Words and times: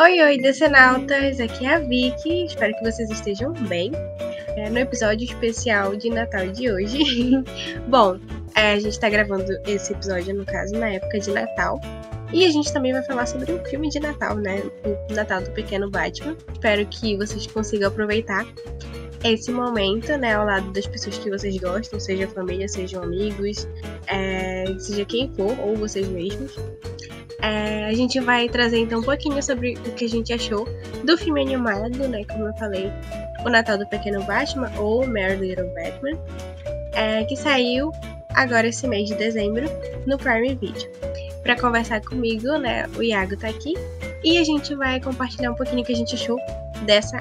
Oi, 0.00 0.18
oi, 0.22 0.38
decenautas! 0.38 1.38
Aqui 1.38 1.66
é 1.66 1.74
a 1.74 1.78
Vicky, 1.78 2.46
espero 2.46 2.74
que 2.74 2.90
vocês 2.90 3.10
estejam 3.10 3.52
bem. 3.52 3.92
É, 4.56 4.70
no 4.70 4.78
episódio 4.78 5.26
especial 5.26 5.94
de 5.94 6.08
Natal 6.08 6.46
de 6.48 6.72
hoje. 6.72 6.98
Bom, 7.86 8.18
é, 8.54 8.72
a 8.72 8.76
gente 8.76 8.92
está 8.92 9.10
gravando 9.10 9.44
esse 9.66 9.92
episódio, 9.92 10.34
no 10.34 10.46
caso, 10.46 10.74
na 10.74 10.88
época 10.88 11.20
de 11.20 11.30
Natal. 11.30 11.78
E 12.32 12.46
a 12.46 12.50
gente 12.50 12.72
também 12.72 12.94
vai 12.94 13.02
falar 13.02 13.26
sobre 13.26 13.52
um 13.52 13.62
filme 13.66 13.90
de 13.90 14.00
Natal, 14.00 14.36
né? 14.36 14.62
O 14.86 15.12
Natal 15.12 15.42
do 15.42 15.50
Pequeno 15.50 15.90
Batman. 15.90 16.34
Espero 16.50 16.86
que 16.86 17.14
vocês 17.18 17.46
consigam 17.46 17.88
aproveitar 17.88 18.46
esse 19.22 19.50
momento, 19.50 20.16
né, 20.16 20.34
ao 20.34 20.46
lado 20.46 20.72
das 20.72 20.86
pessoas 20.86 21.18
que 21.18 21.28
vocês 21.28 21.56
gostam, 21.58 21.98
seja 21.98 22.28
família, 22.28 22.68
sejam 22.68 23.02
amigos, 23.02 23.68
é, 24.06 24.64
seja 24.78 25.04
quem 25.04 25.30
for, 25.34 25.58
ou 25.60 25.76
vocês 25.76 26.08
mesmos. 26.08 26.56
É, 27.40 27.84
a 27.84 27.92
gente 27.92 28.18
vai 28.20 28.48
trazer 28.48 28.78
então 28.78 28.98
um 28.98 29.02
pouquinho 29.02 29.40
sobre 29.42 29.74
o 29.86 29.92
que 29.92 30.04
a 30.04 30.08
gente 30.08 30.32
achou 30.32 30.66
do 31.04 31.16
filme 31.16 31.40
animado, 31.40 32.08
né? 32.08 32.24
Como 32.24 32.46
eu 32.46 32.54
falei, 32.54 32.90
O 33.44 33.48
Natal 33.48 33.78
do 33.78 33.86
Pequeno 33.86 34.22
Batman 34.24 34.70
ou 34.76 35.06
Merry 35.06 35.36
Little 35.36 35.68
Batman, 35.74 36.18
é, 36.94 37.24
que 37.24 37.36
saiu 37.36 37.92
agora 38.34 38.66
esse 38.66 38.86
mês 38.86 39.08
de 39.08 39.14
dezembro 39.14 39.66
no 40.06 40.18
Prime 40.18 40.54
Video. 40.56 40.90
Para 41.42 41.56
conversar 41.56 42.00
comigo, 42.00 42.58
né? 42.58 42.86
O 42.96 43.02
Iago 43.02 43.36
tá 43.36 43.48
aqui 43.48 43.74
e 44.24 44.38
a 44.38 44.44
gente 44.44 44.74
vai 44.74 45.00
compartilhar 45.00 45.52
um 45.52 45.54
pouquinho 45.54 45.82
o 45.82 45.84
que 45.84 45.92
a 45.92 45.96
gente 45.96 46.14
achou 46.14 46.36
dessa 46.84 47.18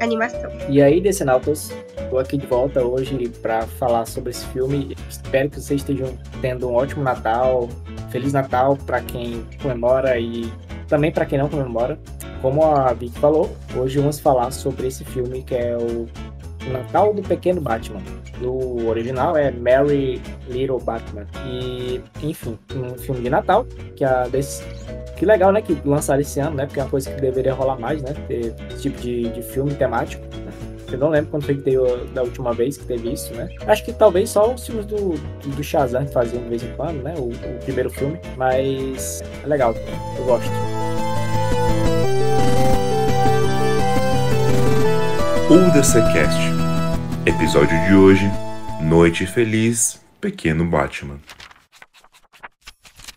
animação. 0.00 0.50
E 0.68 0.80
aí, 0.80 1.00
Decenautas, 1.00 1.70
estou 1.98 2.18
aqui 2.18 2.38
de 2.38 2.46
volta 2.46 2.82
hoje 2.82 3.28
para 3.42 3.66
falar 3.66 4.06
sobre 4.06 4.30
esse 4.30 4.44
filme. 4.46 4.96
Espero 5.08 5.50
que 5.50 5.60
vocês 5.60 5.82
estejam 5.82 6.16
tendo 6.40 6.68
um 6.68 6.74
ótimo 6.74 7.04
Natal, 7.04 7.68
Feliz 8.10 8.32
Natal 8.32 8.76
para 8.76 9.00
quem 9.00 9.44
comemora 9.62 10.18
e 10.18 10.52
também 10.88 11.10
para 11.12 11.24
quem 11.24 11.38
não 11.38 11.48
comemora. 11.48 11.98
Como 12.42 12.64
a 12.64 12.92
Vicky 12.92 13.18
falou, 13.18 13.54
hoje 13.76 13.98
vamos 13.98 14.18
falar 14.18 14.50
sobre 14.50 14.86
esse 14.86 15.04
filme 15.04 15.42
que 15.42 15.54
é 15.54 15.76
o 15.76 16.08
Natal 16.70 17.12
do 17.14 17.22
Pequeno 17.22 17.60
Batman. 17.60 18.00
No 18.40 18.88
original 18.88 19.36
é 19.36 19.50
Merry 19.50 20.20
Little 20.48 20.80
Batman. 20.80 21.26
E, 21.46 22.00
enfim, 22.22 22.58
um 22.74 22.96
filme 22.96 23.20
de 23.20 23.30
Natal 23.30 23.66
que 23.94 24.04
a 24.04 24.26
desse 24.28 24.62
que 25.20 25.26
legal, 25.26 25.52
né? 25.52 25.60
Que 25.60 25.76
lançaram 25.84 26.22
esse 26.22 26.40
ano, 26.40 26.56
né? 26.56 26.64
Porque 26.64 26.80
é 26.80 26.82
uma 26.82 26.88
coisa 26.88 27.10
que 27.10 27.20
deveria 27.20 27.52
rolar 27.52 27.78
mais, 27.78 28.00
né? 28.00 28.14
Ter 28.26 28.54
esse 28.70 28.80
tipo 28.80 28.98
de, 29.02 29.28
de 29.28 29.42
filme 29.42 29.74
temático. 29.74 30.24
Eu 30.92 30.98
não 30.98 31.08
lembro 31.08 31.30
quando 31.30 31.44
foi 31.44 31.54
que 31.54 31.62
teve 31.62 31.78
da 32.12 32.22
última 32.22 32.52
vez 32.52 32.76
que 32.76 32.84
teve 32.84 33.12
isso, 33.12 33.32
né? 33.34 33.48
Acho 33.66 33.84
que 33.84 33.92
talvez 33.92 34.30
só 34.30 34.52
os 34.52 34.66
filmes 34.66 34.84
do, 34.86 35.14
do 35.54 35.62
Shazam 35.62 36.04
que 36.04 36.12
faziam 36.12 36.42
de 36.42 36.48
vez 36.48 36.64
em 36.64 36.72
quando, 36.74 37.00
né? 37.02 37.14
O, 37.16 37.28
o 37.28 37.58
primeiro 37.64 37.90
filme. 37.90 38.18
Mas 38.36 39.22
é 39.44 39.46
legal, 39.46 39.72
eu 40.18 40.24
gosto. 40.24 40.50
UDCcast. 45.48 46.40
Episódio 47.24 47.76
de 47.86 47.94
hoje: 47.94 48.24
Noite 48.82 49.26
Feliz, 49.26 50.00
Pequeno 50.20 50.64
Batman. 50.64 51.20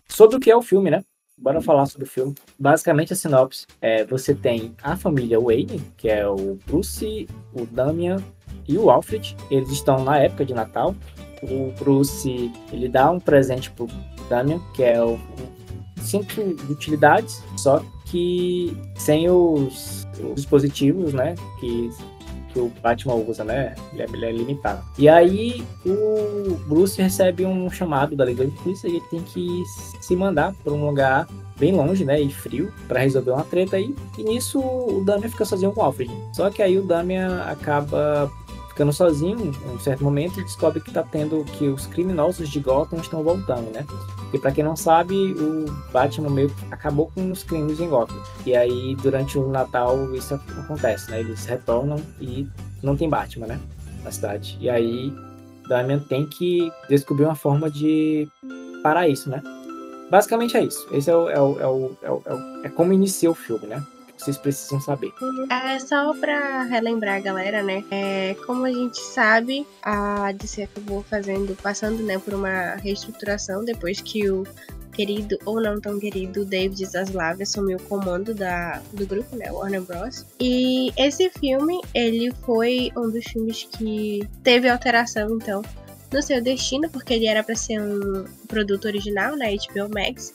Sobre 0.08 0.38
o 0.38 0.40
que 0.40 0.52
é 0.52 0.56
o 0.56 0.62
filme, 0.62 0.92
né? 0.92 1.04
Bora 1.44 1.62
falar 1.62 1.86
sobre 1.88 2.08
o 2.08 2.10
filme. 2.10 2.34
Basicamente, 2.58 3.12
a 3.12 3.18
sinopse 3.18 3.68
é: 3.82 4.06
você 4.06 4.34
tem 4.34 4.74
a 4.82 4.96
família 4.96 5.38
Wayne, 5.38 5.82
que 5.98 6.08
é 6.08 6.26
o 6.26 6.58
Bruce, 6.66 7.28
o 7.54 7.66
Damian 7.66 8.24
e 8.66 8.78
o 8.78 8.90
Alfred. 8.90 9.36
Eles 9.52 9.70
estão 9.70 10.06
na 10.06 10.20
época 10.20 10.46
de 10.46 10.54
Natal. 10.54 10.96
O 11.42 11.74
Bruce 11.78 12.50
ele 12.72 12.88
dá 12.88 13.12
um 13.12 13.20
presente 13.20 13.70
pro 13.72 13.88
Damian, 14.30 14.62
que 14.74 14.84
é 14.84 15.04
o, 15.04 15.16
o 15.16 16.02
cinto 16.02 16.34
de 16.34 16.72
utilidades, 16.72 17.44
só 17.58 17.84
que 18.06 18.78
sem 18.96 19.30
os, 19.30 20.08
os 20.24 20.36
dispositivos, 20.36 21.14
né? 21.14 21.36
Que 21.60 21.90
que 22.54 22.60
o 22.60 22.72
Batman 22.82 23.16
usa, 23.16 23.44
né? 23.44 23.76
Ele 23.92 24.04
é, 24.04 24.06
ele 24.06 24.26
é, 24.26 24.32
limitado. 24.32 24.84
E 24.98 25.10
aí 25.10 25.66
o 25.86 26.56
Bruce 26.68 27.02
recebe 27.02 27.46
um 27.46 27.70
chamado 27.70 28.16
da 28.16 28.24
Liga 28.24 28.46
da 28.46 28.50
Justiça 28.50 28.88
e 28.88 28.92
ele 28.92 29.02
tem 29.10 29.22
que 29.22 29.64
se 30.00 30.16
mandar 30.16 30.54
para 30.64 30.72
um 30.72 30.86
lugar 30.86 31.28
bem 31.58 31.72
longe, 31.72 32.04
né, 32.04 32.20
e 32.20 32.30
frio, 32.30 32.74
para 32.88 33.00
resolver 33.00 33.32
uma 33.32 33.44
treta 33.44 33.78
aí. 33.78 33.96
E 34.18 34.24
nisso 34.24 34.60
o 34.60 35.04
Damian 35.06 35.30
fica 35.30 35.46
sozinho 35.46 35.72
com 35.72 35.82
o 35.82 35.84
Alfred. 35.84 36.12
Só 36.34 36.50
que 36.50 36.62
aí 36.62 36.78
o 36.78 36.84
Damian 36.84 37.44
acaba 37.44 38.32
ficando 38.74 38.92
sozinho 38.92 39.40
em 39.40 39.70
um 39.72 39.80
certo 39.80 40.04
momento 40.04 40.40
e 40.40 40.44
descobre 40.44 40.82
que 40.82 40.92
tá 40.92 41.04
tendo 41.04 41.46
que 41.46 41.68
os 41.68 41.86
criminosos 41.86 42.50
de 42.50 42.60
Gotham 42.60 42.98
estão 42.98 43.24
voltando, 43.24 43.72
né? 43.72 43.86
Porque 44.18 44.40
para 44.40 44.52
quem 44.52 44.64
não 44.64 44.76
sabe, 44.76 45.14
o 45.16 45.66
Batman 45.92 46.32
meio 46.32 46.50
que 46.50 46.66
acabou 46.74 47.12
com 47.14 47.32
os 47.32 47.44
crimes 47.44 47.80
em 47.80 47.88
Gotham. 47.88 48.18
E 48.46 48.56
aí 48.56 48.96
durante 48.96 49.38
o 49.38 49.48
Natal 49.48 50.14
isso 50.16 50.34
acontece, 50.34 51.12
né? 51.12 51.20
Eles 51.20 51.46
retornam 51.46 51.98
e 52.20 52.48
não 52.82 52.98
tem 52.98 53.08
Batman, 53.08 53.46
né? 53.46 53.60
Na 54.04 54.12
cidade. 54.12 54.58
E 54.60 54.68
aí 54.70 55.14
Damian 55.70 56.00
tem 56.00 56.26
que 56.26 56.72
descobrir 56.90 57.26
uma 57.26 57.36
forma 57.36 57.70
de 57.70 58.28
parar 58.82 59.08
isso, 59.08 59.30
né? 59.30 59.42
Basicamente 60.10 60.58
é 60.58 60.64
isso. 60.64 60.88
Esse 60.92 61.12
é 61.12 61.16
o, 61.16 61.30
é 61.30 61.40
o, 61.40 61.60
é 61.60 61.68
o, 61.68 61.98
é 62.02 62.12
o, 62.12 62.22
é 62.66 62.70
como 62.70 62.92
inicia 62.92 63.30
o 63.30 63.36
filme, 63.36 63.68
né? 63.68 63.84
Vocês 64.18 64.38
precisam 64.38 64.80
saber. 64.80 65.12
É 65.50 65.80
só 65.80 66.14
para 66.14 66.64
relembrar 66.64 67.18
a 67.18 67.20
galera, 67.20 67.64
né? 67.64 67.84
É, 67.92 68.36
como 68.46 68.66
a 68.66 68.72
gente 68.72 69.00
sabe, 69.00 69.66
a 69.82 70.32
DC 70.32 70.64
acabou 70.64 71.04
fazendo, 71.04 71.56
passando, 71.62 72.02
né, 72.04 72.18
por 72.20 72.34
uma 72.34 72.76
reestruturação 72.76 73.66
depois 73.66 74.02
que 74.02 74.30
o 74.30 74.46
querido 74.94 75.38
ou 75.44 75.60
não 75.60 75.82
tão 75.82 76.00
querido 76.00 76.46
David 76.46 76.86
Zaslav 76.86 77.42
assumiu 77.42 77.78
o 77.78 77.84
comando 77.84 78.34
da, 78.34 78.82
do 78.94 79.06
grupo, 79.06 79.36
né, 79.36 79.52
Warner 79.52 79.82
Bros. 79.82 80.26
E 80.40 80.92
esse 80.96 81.30
filme, 81.32 81.82
ele 81.94 82.32
foi 82.46 82.92
um 82.96 83.10
dos 83.10 83.26
filmes 83.26 83.64
que 83.64 84.28
teve 84.44 84.70
alteração, 84.70 85.36
então, 85.36 85.62
no 86.12 86.22
seu 86.22 86.42
destino, 86.42 86.90
porque 86.90 87.16
ele 87.16 87.26
era 87.26 87.44
para 87.44 87.56
ser 87.56 87.82
um 87.82 88.26
produto 88.48 88.86
original 88.86 89.32
na 89.32 89.46
né, 89.46 89.56
HBO 89.56 89.90
Max, 89.94 90.34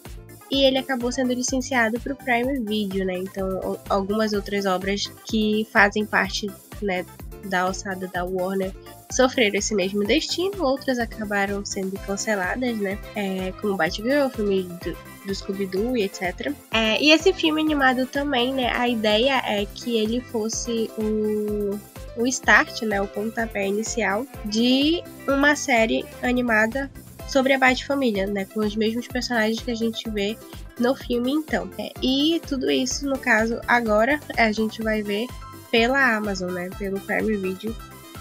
e 0.51 0.65
ele 0.65 0.79
acabou 0.79 1.13
sendo 1.13 1.33
licenciado 1.33 2.01
para 2.01 2.13
o 2.13 2.17
Prime 2.17 2.61
Video, 2.61 3.05
né? 3.05 3.19
Então, 3.19 3.79
algumas 3.89 4.33
outras 4.33 4.67
obras 4.67 5.11
que 5.25 5.67
fazem 5.73 6.05
parte, 6.07 6.51
né, 6.81 7.05
da 7.45 7.63
alçada 7.63 8.07
da 8.09 8.25
Warner 8.25 8.73
sofreram 9.11 9.59
esse 9.59 9.75
mesmo 9.75 10.05
destino, 10.05 10.63
outras 10.63 10.99
acabaram 10.99 11.65
sendo 11.65 11.99
canceladas, 12.01 12.77
né? 12.79 12.99
É, 13.15 13.53
como 13.61 13.77
Batgirl, 13.77 14.29
filme 14.29 14.65
do, 14.65 14.97
do 15.27 15.35
Scooby-Doo 15.35 15.97
e 15.97 16.03
etc. 16.03 16.53
É, 16.71 17.03
e 17.03 17.11
esse 17.11 17.33
filme 17.33 17.63
animado 17.63 18.07
também, 18.07 18.53
né? 18.53 18.71
A 18.75 18.89
ideia 18.89 19.43
é 19.47 19.67
que 19.67 19.99
ele 19.99 20.21
fosse 20.21 20.91
o, 20.99 21.79
o 22.21 22.27
start, 22.27 22.83
né? 22.83 23.01
O 23.01 23.07
pontapé 23.07 23.67
inicial 23.67 24.27
de 24.45 25.03
uma 25.27 25.57
série 25.57 26.05
animada 26.23 26.91
sobre 27.29 27.53
a 27.53 27.59
Bat-família, 27.59 28.27
né? 28.27 28.45
Com 28.47 28.61
os 28.61 28.75
mesmos 28.75 29.07
personagens 29.07 29.61
que 29.61 29.71
a 29.71 29.77
gente 29.77 30.09
vê 30.11 30.37
no 30.81 30.95
filme, 30.95 31.33
então. 31.33 31.71
É, 31.79 31.93
e 32.03 32.41
tudo 32.47 32.71
isso, 32.71 33.07
no 33.07 33.19
caso, 33.19 33.61
agora 33.67 34.19
a 34.37 34.51
gente 34.51 34.83
vai 34.83 35.03
ver 35.03 35.27
pela 35.71 36.17
Amazon, 36.17 36.51
né? 36.51 36.71
Pelo 36.79 36.99
Prime 37.01 37.37
Video 37.37 37.77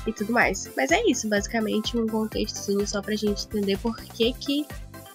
e 0.05 0.13
tudo 0.13 0.33
mais. 0.33 0.69
Mas 0.75 0.91
é 0.91 1.01
isso, 1.07 1.27
basicamente, 1.27 1.97
um 1.97 2.07
contextozinho 2.07 2.85
só 2.87 3.01
pra 3.01 3.15
gente 3.15 3.45
entender 3.45 3.77
por 3.79 3.95
que 3.95 4.33
que 4.33 4.65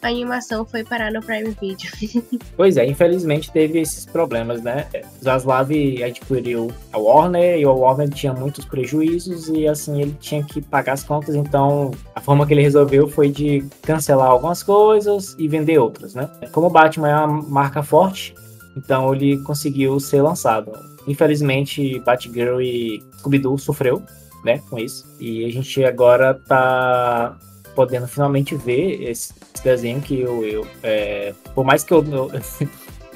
a 0.03 0.09
animação 0.09 0.65
foi 0.67 0.85
parar 0.85 1.13
no 1.13 1.23
Prime 1.23 1.57
Video. 1.61 1.91
pois 2.57 2.77
é, 2.77 2.85
infelizmente 2.85 3.53
teve 3.53 3.81
esses 3.81 4.05
problemas, 4.05 4.61
né? 4.61 4.87
Zaslav 5.23 5.71
adquiriu 6.05 6.73
a 6.93 6.99
Warner 6.99 7.61
e 7.61 7.65
a 7.65 7.71
Warner 7.71 8.11
tinha 8.11 8.33
muitos 8.33 8.65
prejuízos 8.65 9.49
e 9.49 9.67
assim 9.69 10.03
ele 10.03 10.17
tinha 10.21 10.43
que 10.43 10.61
pagar 10.61 10.95
as 10.95 11.05
contas, 11.05 11.37
então 11.37 11.93
a 12.15 12.21
forma 12.21 12.47
que 12.47 12.53
ele 12.53 12.63
resolveu 12.63 13.09
foi 13.09 13.31
de 13.31 13.65
cancelar 13.83 14.29
algumas 14.29 14.63
coisas 14.63 15.37
e 15.39 15.47
vender 15.47 15.79
outras, 15.79 16.15
né? 16.15 16.29
Como 16.51 16.67
o 16.67 16.71
Batman 16.71 17.09
é 17.09 17.17
uma 17.25 17.43
marca 17.43 17.83
forte, 17.83 18.35
então 18.77 19.15
ele 19.15 19.39
conseguiu 19.45 20.01
ser 20.01 20.21
lançado. 20.21 20.73
Infelizmente, 21.07 22.01
Batgirl 22.01 22.61
e 22.61 23.03
Scooby-Doo 23.19 23.59
sofreu, 23.59 24.03
né, 24.45 24.61
com 24.69 24.79
isso. 24.79 25.05
E 25.21 25.45
a 25.45 25.51
gente 25.51 25.85
agora 25.85 26.35
tá 26.35 27.37
podendo 27.75 28.07
finalmente 28.07 28.55
ver 28.55 29.03
esse, 29.03 29.35
esse 29.55 29.65
desenho 29.65 30.01
que 30.01 30.21
eu, 30.21 30.45
eu 30.45 30.67
é, 30.83 31.35
por 31.55 31.65
mais 31.65 31.85
que 31.85 31.93
eu, 31.93 32.05
eu, 32.05 32.31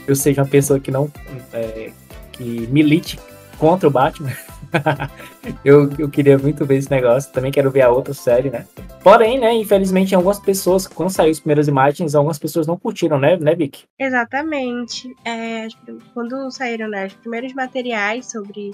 eu, 0.06 0.16
seja 0.16 0.42
uma 0.42 0.48
pessoa 0.48 0.80
que 0.80 0.90
não 0.90 1.10
é, 1.52 1.90
que 2.32 2.66
milite 2.68 3.18
contra 3.58 3.88
o 3.88 3.90
Batman, 3.90 4.32
eu, 5.64 5.90
eu 5.98 6.08
queria 6.08 6.38
muito 6.38 6.64
ver 6.64 6.76
esse 6.76 6.90
negócio. 6.90 7.32
Também 7.32 7.52
quero 7.52 7.70
ver 7.70 7.82
a 7.82 7.90
outra 7.90 8.12
série, 8.14 8.50
né? 8.50 8.66
Porém, 9.02 9.38
né, 9.38 9.54
infelizmente, 9.54 10.14
algumas 10.14 10.38
pessoas, 10.38 10.86
quando 10.86 11.10
saiu 11.10 11.30
as 11.30 11.40
primeiras 11.40 11.68
imagens, 11.68 12.14
algumas 12.14 12.38
pessoas 12.38 12.66
não 12.66 12.76
curtiram, 12.76 13.18
né, 13.18 13.36
né 13.36 13.54
Vic? 13.54 13.84
Exatamente. 13.98 15.14
É, 15.24 15.68
quando 16.12 16.50
saíram 16.50 16.88
né, 16.88 17.06
os 17.06 17.14
primeiros 17.14 17.52
materiais 17.54 18.30
sobre 18.30 18.72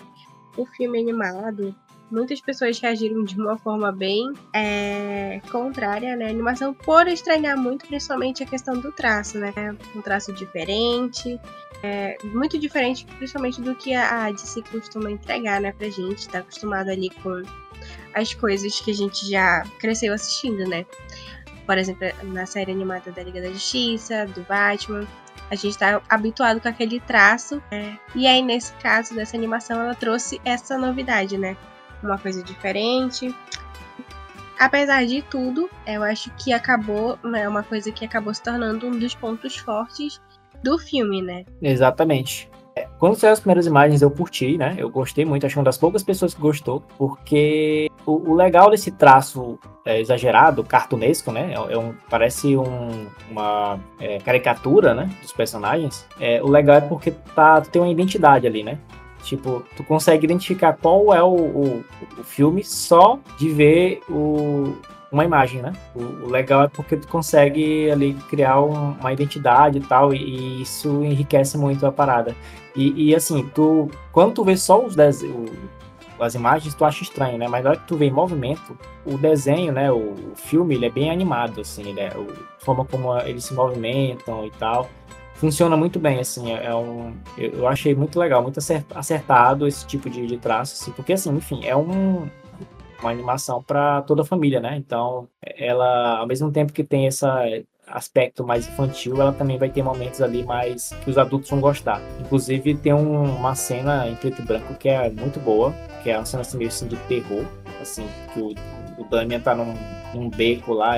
o 0.57 0.67
filme 0.67 0.99
animado, 0.99 1.75
muitas 2.13 2.41
pessoas 2.41 2.79
reagiram 2.79 3.25
de 3.25 3.41
uma 3.41 3.57
forma 3.57 3.91
bem 3.91 4.33
é, 4.55 5.41
contrária 5.51 6.15
né, 6.15 6.27
à 6.27 6.29
animação, 6.29 6.75
por 6.75 7.09
estranhar 7.09 7.57
muito, 7.57 7.87
principalmente 7.87 8.43
a 8.43 8.47
questão 8.47 8.79
do 8.79 8.93
traço, 8.93 9.39
né? 9.39 9.53
Um 9.97 10.03
traço 10.03 10.33
diferente, 10.33 11.41
é, 11.83 12.17
muito 12.25 12.59
diferente, 12.59 13.07
principalmente 13.17 13.61
do 13.63 13.75
que 13.75 13.95
a 13.95 14.31
DC 14.31 14.63
costuma 14.71 15.11
entregar, 15.11 15.61
né, 15.61 15.73
pra 15.73 15.89
gente. 15.89 16.29
Tá 16.29 16.41
acostumado 16.41 16.91
ali 16.91 17.09
com 17.23 17.43
as 18.15 18.35
coisas 18.35 18.79
que 18.79 18.91
a 18.91 18.95
gente 18.95 19.29
já 19.29 19.65
cresceu 19.81 20.13
assistindo, 20.13 20.69
né? 20.69 20.85
Por 21.65 21.79
exemplo, 21.79 22.07
na 22.25 22.45
série 22.45 22.73
animada 22.73 23.11
da 23.11 23.23
Liga 23.23 23.41
da 23.41 23.49
Justiça, 23.49 24.27
do 24.27 24.43
Batman. 24.43 25.07
A 25.51 25.55
gente 25.55 25.79
tá 25.79 26.01
habituado 26.09 26.61
com 26.61 26.69
aquele 26.69 27.01
traço. 27.01 27.63
É, 27.71 27.95
e 28.15 28.27
aí, 28.27 28.43
nesse 28.43 28.73
caso 28.75 29.15
dessa 29.15 29.37
animação, 29.37 29.81
ela 29.81 29.95
trouxe 29.95 30.41
essa 30.45 30.77
novidade, 30.77 31.39
né? 31.39 31.57
Uma 32.03 32.19
coisa 32.19 32.43
diferente. 32.43 33.35
Apesar 34.59 35.05
de 35.07 35.23
tudo, 35.23 35.69
eu 35.87 36.03
acho 36.03 36.31
que 36.37 36.53
acabou, 36.53 37.19
é 37.25 37.27
né, 37.27 37.49
uma 37.49 37.63
coisa 37.63 37.91
que 37.91 38.05
acabou 38.05 38.33
se 38.33 38.43
tornando 38.43 38.87
um 38.87 38.99
dos 38.99 39.15
pontos 39.15 39.57
fortes 39.57 40.21
do 40.63 40.79
filme, 40.79 41.21
né? 41.21 41.45
Exatamente. 41.61 42.49
É, 42.77 42.87
quando 42.99 43.17
saiu 43.17 43.33
as 43.33 43.41
primeiras 43.41 43.67
imagens, 43.67 44.01
eu 44.01 44.11
curti, 44.11 44.57
né? 44.57 44.75
Eu 44.79 44.89
gostei 44.89 45.25
muito, 45.25 45.45
acho 45.45 45.55
que 45.55 45.59
uma 45.59 45.65
das 45.65 45.77
poucas 45.77 46.03
pessoas 46.03 46.33
que 46.33 46.41
gostou, 46.41 46.83
porque 46.97 47.91
o, 48.07 48.31
o 48.31 48.35
legal 48.35 48.71
desse 48.71 48.91
traço 48.91 49.59
é, 49.85 50.01
exagerado, 50.01 50.65
cartunesco, 50.65 51.31
né? 51.33 51.53
É, 51.53 51.75
é 51.75 51.79
um, 51.79 51.93
parece 52.09 52.57
um, 52.57 53.07
uma 53.31 53.79
é, 54.01 54.19
caricatura, 54.19 54.95
né? 54.95 55.11
Dos 55.21 55.33
personagens. 55.33 56.07
É, 56.19 56.43
o 56.43 56.49
legal 56.49 56.77
é 56.77 56.81
porque 56.81 57.11
tá, 57.11 57.61
tem 57.61 57.83
uma 57.83 57.91
identidade 57.91 58.47
ali, 58.47 58.63
né? 58.63 58.79
Tipo, 59.23 59.65
tu 59.77 59.85
consegue 59.85 60.25
identificar 60.25 60.73
qual 60.75 61.15
é 61.15 61.23
o, 61.23 61.35
o, 61.35 61.85
o 62.19 62.25
filme 62.25 62.65
só 62.65 63.19
de 63.39 63.49
ver 63.51 64.03
o, 64.09 64.75
uma 65.11 65.25
imagem, 65.25 65.63
né? 65.63 65.73
O, 65.95 66.01
o, 66.27 66.31
legal 66.31 66.63
é 66.63 66.69
porque 66.69 66.97
tu 66.97 67.07
consegue 67.07 67.91
ali 67.91 68.15
criar 68.29 68.61
um, 68.61 68.93
uma 68.93 69.13
identidade 69.13 69.79
e 69.79 69.81
tal, 69.81 70.13
e, 70.13 70.19
e, 70.19 70.63
isso 70.63 71.05
enriquece 71.05 71.57
muito 71.57 71.87
a 71.87 71.93
parada. 71.93 72.35
E, 72.75 73.11
e 73.11 73.15
assim, 73.15 73.49
tu 73.55 73.91
quando 74.11 74.35
tu 74.35 74.45
vê 74.45 74.57
só 74.57 74.85
os 74.85 74.97
desenhos, 74.97 75.51
as 76.21 76.35
imagens, 76.35 76.75
tu 76.75 76.85
acha 76.85 77.03
estranho, 77.03 77.37
né? 77.37 77.49
Mas 77.49 77.65
na 77.65 77.71
hora 77.71 77.79
que 77.79 77.87
tu 77.87 77.97
vê 77.97 78.07
em 78.07 78.11
movimento, 78.11 78.77
o 79.05 79.19
desenho, 79.19 79.73
né? 79.73 79.91
O, 79.91 80.15
o 80.15 80.33
filme, 80.35 80.75
ele 80.75 80.87
é 80.87 80.91
bem 80.91 81.11
animado, 81.11 81.61
assim, 81.61 81.89
ele 81.89 82.01
é, 82.01 82.09
a 82.09 82.65
forma 82.65 82.85
como 82.85 83.17
eles 83.21 83.45
se 83.45 83.55
movimentam 83.55 84.47
e 84.47 84.51
tal. 84.53 84.89
Funciona 85.43 85.77
muito 85.77 85.99
bem, 85.99 86.21
assim, 86.21 86.53
é, 86.53 86.67
é 86.67 86.75
um... 86.77 87.13
Eu, 87.37 87.67
achei 87.67 87.97
muito 87.97 88.17
legal, 88.17 88.41
muito 88.41 88.61
acertado 88.95 89.67
esse 89.67 89.85
tipo 89.85 90.09
de, 90.09 90.25
de 90.25 90.39
traço, 90.39 90.81
assim, 90.81 90.93
porque, 90.93 91.15
assim, 91.15 91.35
enfim, 91.35 91.65
é 91.65 91.75
um 91.75 92.29
uma 93.01 93.11
animação 93.11 93.61
para 93.61 94.03
toda 94.03 94.23
a 94.23 94.25
família, 94.25 94.61
né? 94.61 94.77
Então, 94.77 95.27
ela, 95.43 96.19
ao 96.19 96.29
mesmo 96.29 96.53
tempo 96.53 96.73
que 96.73 96.85
tem 96.85 97.07
esse 97.07 97.27
aspecto 97.89 98.47
mais 98.47 98.69
infantil, 98.69 99.21
ela 99.21 99.33
também 99.33 99.59
vai 99.59 99.69
ter 99.69 99.83
momentos 99.83 100.23
ali 100.23 100.45
mais 100.45 100.91
que 101.03 101.11
os 101.11 101.19
adultos 101.19 101.51
vão 101.51 101.59
gostar. 101.59 102.01
Inclusive, 102.21 102.77
tem 102.77 102.95
um, 102.95 103.35
uma 103.35 103.57
cena 103.57 104.09
em 104.09 104.15
preto 104.15 104.43
e 104.43 104.45
branco 104.45 104.77
que 104.77 104.89
é 104.89 105.11
muito 105.11 105.41
boa, 105.41 105.75
que 106.05 106.11
é 106.11 106.17
uma 106.17 106.25
cena 106.25 106.43
assim, 106.43 106.57
meio 106.57 106.69
assim 106.69 106.87
de 106.87 106.97
terror, 107.09 107.45
assim, 107.81 108.07
que 108.33 108.39
o, 108.39 108.55
o 108.97 109.05
Damian 109.11 109.41
tá 109.41 109.57
num, 109.57 109.75
num 110.15 110.31
beco 110.31 110.73
lá, 110.73 110.93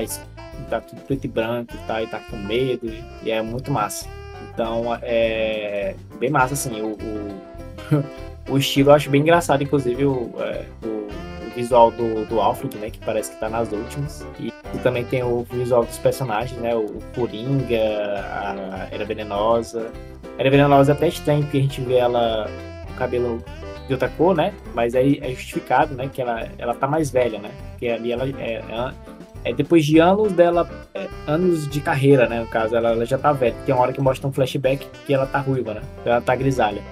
tá 0.68 0.82
tudo 0.82 1.00
preto 1.00 1.24
e 1.24 1.28
branco 1.28 1.72
tá, 1.86 2.02
e 2.02 2.06
tá 2.06 2.20
com 2.20 2.36
medo, 2.36 2.92
e 3.22 3.30
é 3.30 3.40
muito 3.40 3.72
massa. 3.72 4.06
Então, 4.52 4.96
é 5.02 5.94
bem 6.18 6.30
massa, 6.30 6.54
assim, 6.54 6.80
o, 6.80 6.92
o, 6.92 8.52
o 8.54 8.58
estilo 8.58 8.90
eu 8.90 8.94
acho 8.94 9.10
bem 9.10 9.20
engraçado, 9.20 9.62
inclusive, 9.62 10.04
o, 10.04 10.32
é, 10.38 10.64
o 10.84 11.04
visual 11.54 11.90
do, 11.90 12.26
do 12.26 12.40
Alfred, 12.40 12.76
né? 12.78 12.90
Que 12.90 12.98
parece 12.98 13.32
que 13.32 13.40
tá 13.40 13.48
nas 13.48 13.72
últimas. 13.72 14.26
E, 14.38 14.48
e 14.48 14.78
também 14.82 15.04
tem 15.04 15.22
o 15.22 15.46
visual 15.50 15.84
dos 15.84 15.98
personagens, 15.98 16.60
né? 16.60 16.74
O, 16.74 17.00
Coringa, 17.14 17.76
a 17.76 18.88
Era 18.90 19.04
Venenosa. 19.04 19.90
A 20.36 20.40
Era 20.40 20.50
Venenosa 20.50 20.92
é 20.92 20.94
até 20.94 21.08
estranho, 21.08 21.42
porque 21.42 21.58
a 21.58 21.62
gente 21.62 21.80
vê 21.80 21.94
ela 21.94 22.50
com 22.86 22.92
o 22.92 22.96
cabelo 22.96 23.44
de 23.86 23.92
outra 23.92 24.08
cor, 24.08 24.36
né? 24.36 24.52
Mas 24.74 24.94
aí 24.94 25.18
é 25.22 25.30
justificado, 25.30 25.94
né? 25.94 26.10
Que 26.12 26.20
ela, 26.20 26.48
ela 26.58 26.74
tá 26.74 26.86
mais 26.86 27.10
velha, 27.10 27.38
né? 27.38 27.50
Porque 27.70 27.88
ali 27.88 28.12
ela 28.12 28.24
é, 28.24 28.62
é, 29.44 29.50
é 29.50 29.52
depois 29.52 29.84
de 29.84 29.98
anos 29.98 30.32
dela, 30.32 30.68
anos 31.26 31.68
de 31.68 31.80
carreira, 31.80 32.28
né? 32.28 32.40
No 32.40 32.46
caso, 32.46 32.76
ela, 32.76 32.90
ela 32.90 33.06
já 33.06 33.18
tá 33.18 33.32
velha. 33.32 33.54
Tem 33.64 33.74
uma 33.74 33.82
hora 33.82 33.92
que 33.92 34.00
mostra 34.00 34.28
um 34.28 34.32
flashback 34.32 34.86
que 35.06 35.14
ela 35.14 35.26
tá 35.26 35.38
ruiva, 35.38 35.74
né? 35.74 35.82
Ela 36.04 36.20
tá 36.20 36.34
grisalha 36.34 36.82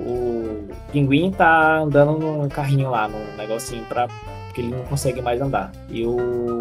o 0.00 0.68
pinguim 0.92 1.30
tá 1.30 1.78
andando 1.78 2.18
num 2.18 2.48
carrinho 2.48 2.90
lá, 2.90 3.08
num 3.08 3.36
negocinho, 3.36 3.84
pra, 3.84 4.08
porque 4.46 4.60
ele 4.60 4.70
não 4.70 4.84
consegue 4.84 5.20
mais 5.20 5.40
andar. 5.40 5.70
E 5.88 6.04
o, 6.04 6.60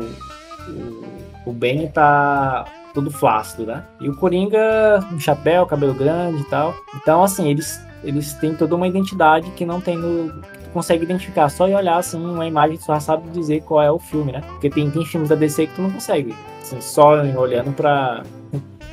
o, 1.46 1.52
Ben 1.52 1.88
tá 1.88 2.66
todo 2.94 3.10
flácido, 3.10 3.66
né? 3.66 3.84
E 4.00 4.10
o 4.10 4.16
Coringa, 4.16 5.00
um 5.12 5.20
chapéu, 5.20 5.66
cabelo 5.66 5.94
grande 5.94 6.42
e 6.42 6.46
tal. 6.46 6.76
Então, 6.96 7.24
assim, 7.24 7.50
eles, 7.50 7.80
eles 8.04 8.34
têm 8.36 8.54
toda 8.54 8.76
uma 8.76 8.88
identidade 8.88 9.50
que 9.52 9.66
não 9.66 9.80
tem 9.80 9.98
no. 9.98 10.42
Consegue 10.74 11.04
identificar. 11.04 11.50
Só 11.50 11.68
em 11.68 11.76
olhar, 11.76 11.98
assim, 11.98 12.18
uma 12.18 12.46
imagem, 12.46 12.78
tu 12.78 12.86
já 12.88 13.00
sabe 13.00 13.30
dizer 13.32 13.62
qual 13.62 13.82
é 13.82 13.92
o 13.92 14.00
filme, 14.00 14.32
né? 14.32 14.42
Porque 14.42 14.70
tem, 14.70 14.90
tem 14.90 15.06
filmes 15.06 15.30
da 15.30 15.36
DC 15.36 15.68
que 15.68 15.76
tu 15.76 15.82
não 15.82 15.92
consegue. 15.92 16.36
Assim, 16.62 16.80
só 16.82 17.22
olhando 17.22 17.72
pra, 17.74 18.24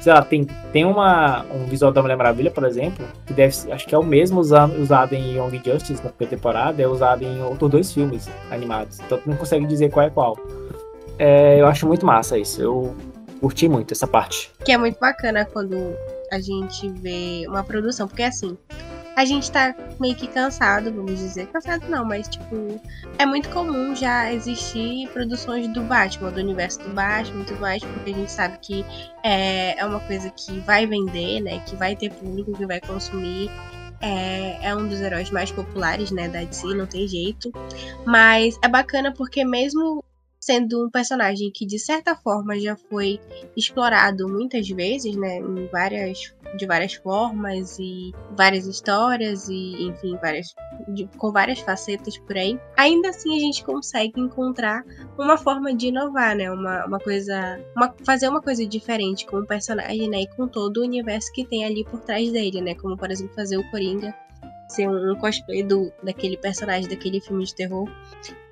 sei 0.07 0.13
lá, 0.13 0.23
tem, 0.23 0.45
tem 0.73 0.85
uma, 0.85 1.45
um 1.53 1.67
visual 1.67 1.91
da 1.91 2.01
Mulher 2.01 2.17
Maravilha, 2.17 2.51
por 2.51 2.65
exemplo, 2.65 3.05
que 3.27 3.33
deve 3.33 3.73
acho 3.73 3.87
que 3.87 3.95
é 3.95 3.99
o 3.99 4.05
mesmo 4.05 4.39
usado, 4.39 4.81
usado 4.81 5.15
em 5.15 5.37
Young 5.37 5.61
Justice 5.65 6.03
na 6.03 6.11
primeira 6.11 6.37
temporada, 6.37 6.81
é 6.81 6.87
usado 6.87 7.25
em 7.25 7.43
outros 7.43 7.71
dois 7.71 7.93
filmes 7.93 8.29
animados. 8.51 9.01
Então 9.01 9.19
tu 9.19 9.29
não 9.29 9.37
consegue 9.37 9.67
dizer 9.67 9.91
qual 9.91 10.07
é 10.07 10.11
qual. 10.11 10.39
É, 11.19 11.61
eu 11.61 11.67
acho 11.67 11.89
muito 11.89 12.07
massa 12.07 12.39
isso. 12.39 12.63
Eu 12.63 12.95
curti 13.41 13.69
muito 13.69 13.93
essa 13.93 14.07
parte. 14.07 14.53
Que 14.65 14.71
é 14.71 14.79
muito 14.79 14.99
bacana 15.01 15.45
quando 15.45 15.77
a 16.31 16.39
gente 16.39 16.89
vê 16.89 17.45
uma 17.49 17.65
produção, 17.65 18.07
porque 18.07 18.23
assim, 18.23 18.57
a 19.17 19.25
gente 19.25 19.51
tá 19.51 19.75
meio 19.99 20.15
que 20.15 20.27
cansado, 20.27 20.93
vamos 20.93 21.19
dizer. 21.19 21.47
Cansado 21.47 21.89
não, 21.89 22.05
mas 22.05 22.29
tipo, 22.29 22.79
é 23.19 23.25
muito 23.25 23.49
comum 23.49 23.97
já 23.97 24.31
existir 24.31 25.09
produções 25.09 25.67
do 25.69 25.81
Batman, 25.83 26.31
do 26.31 26.39
universo 26.39 26.81
do 26.83 26.91
Batman 26.91 27.41
e 27.41 27.45
tudo 27.47 27.61
mais, 27.61 27.83
porque 27.83 28.11
a 28.11 28.15
gente 28.15 28.31
sabe 28.31 28.59
que 28.61 28.85
é, 29.23 29.81
é 29.81 29.87
uma 29.87 30.01
coisa 30.01 30.29
que 30.29 30.61
vai 30.61 30.87
vender, 30.87 31.41
né? 31.41 31.61
Que 31.61 31.75
vai 31.75 31.97
ter 31.97 32.13
público, 32.13 32.53
que 32.53 32.67
vai 32.67 32.79
consumir. 32.79 33.51
É, 34.03 34.59
é, 34.69 34.77
um 34.77 34.87
dos 34.87 35.01
heróis 35.01 35.31
mais 35.31 35.51
populares, 35.51 36.11
né, 36.11 36.29
da 36.29 36.45
DC, 36.45 36.67
não 36.75 36.87
tem 36.87 37.09
jeito. 37.09 37.51
Mas 38.05 38.59
é 38.63 38.69
bacana 38.69 39.11
porque 39.11 39.43
mesmo 39.43 40.05
sendo 40.47 40.87
um 40.87 40.89
personagem 40.89 41.51
que 41.51 41.67
de 41.67 41.77
certa 41.77 42.15
forma 42.15 42.57
já 42.57 42.77
foi 42.77 43.19
explorado 43.57 44.29
muitas 44.29 44.69
vezes, 44.69 45.17
né, 45.17 45.39
em 45.39 45.67
várias 45.67 46.33
de 46.57 46.65
várias 46.65 46.95
formas 46.95 47.77
e 47.81 48.13
várias 48.37 48.65
histórias 48.67 49.49
e 49.49 49.89
enfim 49.89 50.17
várias 50.23 50.55
de, 50.89 51.09
com 51.19 51.33
várias 51.33 51.59
facetas 51.59 52.17
por 52.19 52.37
aí. 52.37 52.59
Ainda 52.77 53.09
assim 53.09 53.37
a 53.37 53.41
gente 53.41 53.65
consegue 53.65 54.21
encontrar 54.21 54.85
uma 55.19 55.37
forma 55.37 55.75
de 55.75 55.89
inovar, 55.89 56.37
né, 56.37 56.49
uma, 56.49 56.87
uma 56.87 57.01
coisa, 57.01 57.61
uma, 57.75 57.93
fazer 58.05 58.29
uma 58.29 58.41
coisa 58.41 58.65
diferente 58.65 59.27
com 59.27 59.39
o 59.39 59.47
personagem, 59.47 60.09
né, 60.09 60.21
e 60.21 60.29
com 60.29 60.47
todo 60.47 60.77
o 60.77 60.85
universo 60.85 61.33
que 61.33 61.45
tem 61.45 61.65
ali 61.65 61.85
por 61.85 62.01
trás 62.03 62.31
dele, 62.31 62.61
né, 62.61 62.77
como 62.77 62.97
por 62.97 63.11
exemplo 63.11 63.35
fazer 63.35 63.57
o 63.57 63.69
Coringa 63.73 64.15
ser 64.69 64.89
um 64.89 65.15
cosplay 65.17 65.63
do, 65.63 65.93
daquele 66.03 66.37
personagem 66.37 66.89
daquele 66.89 67.21
filme 67.21 67.45
de 67.45 67.55
terror, 67.55 67.89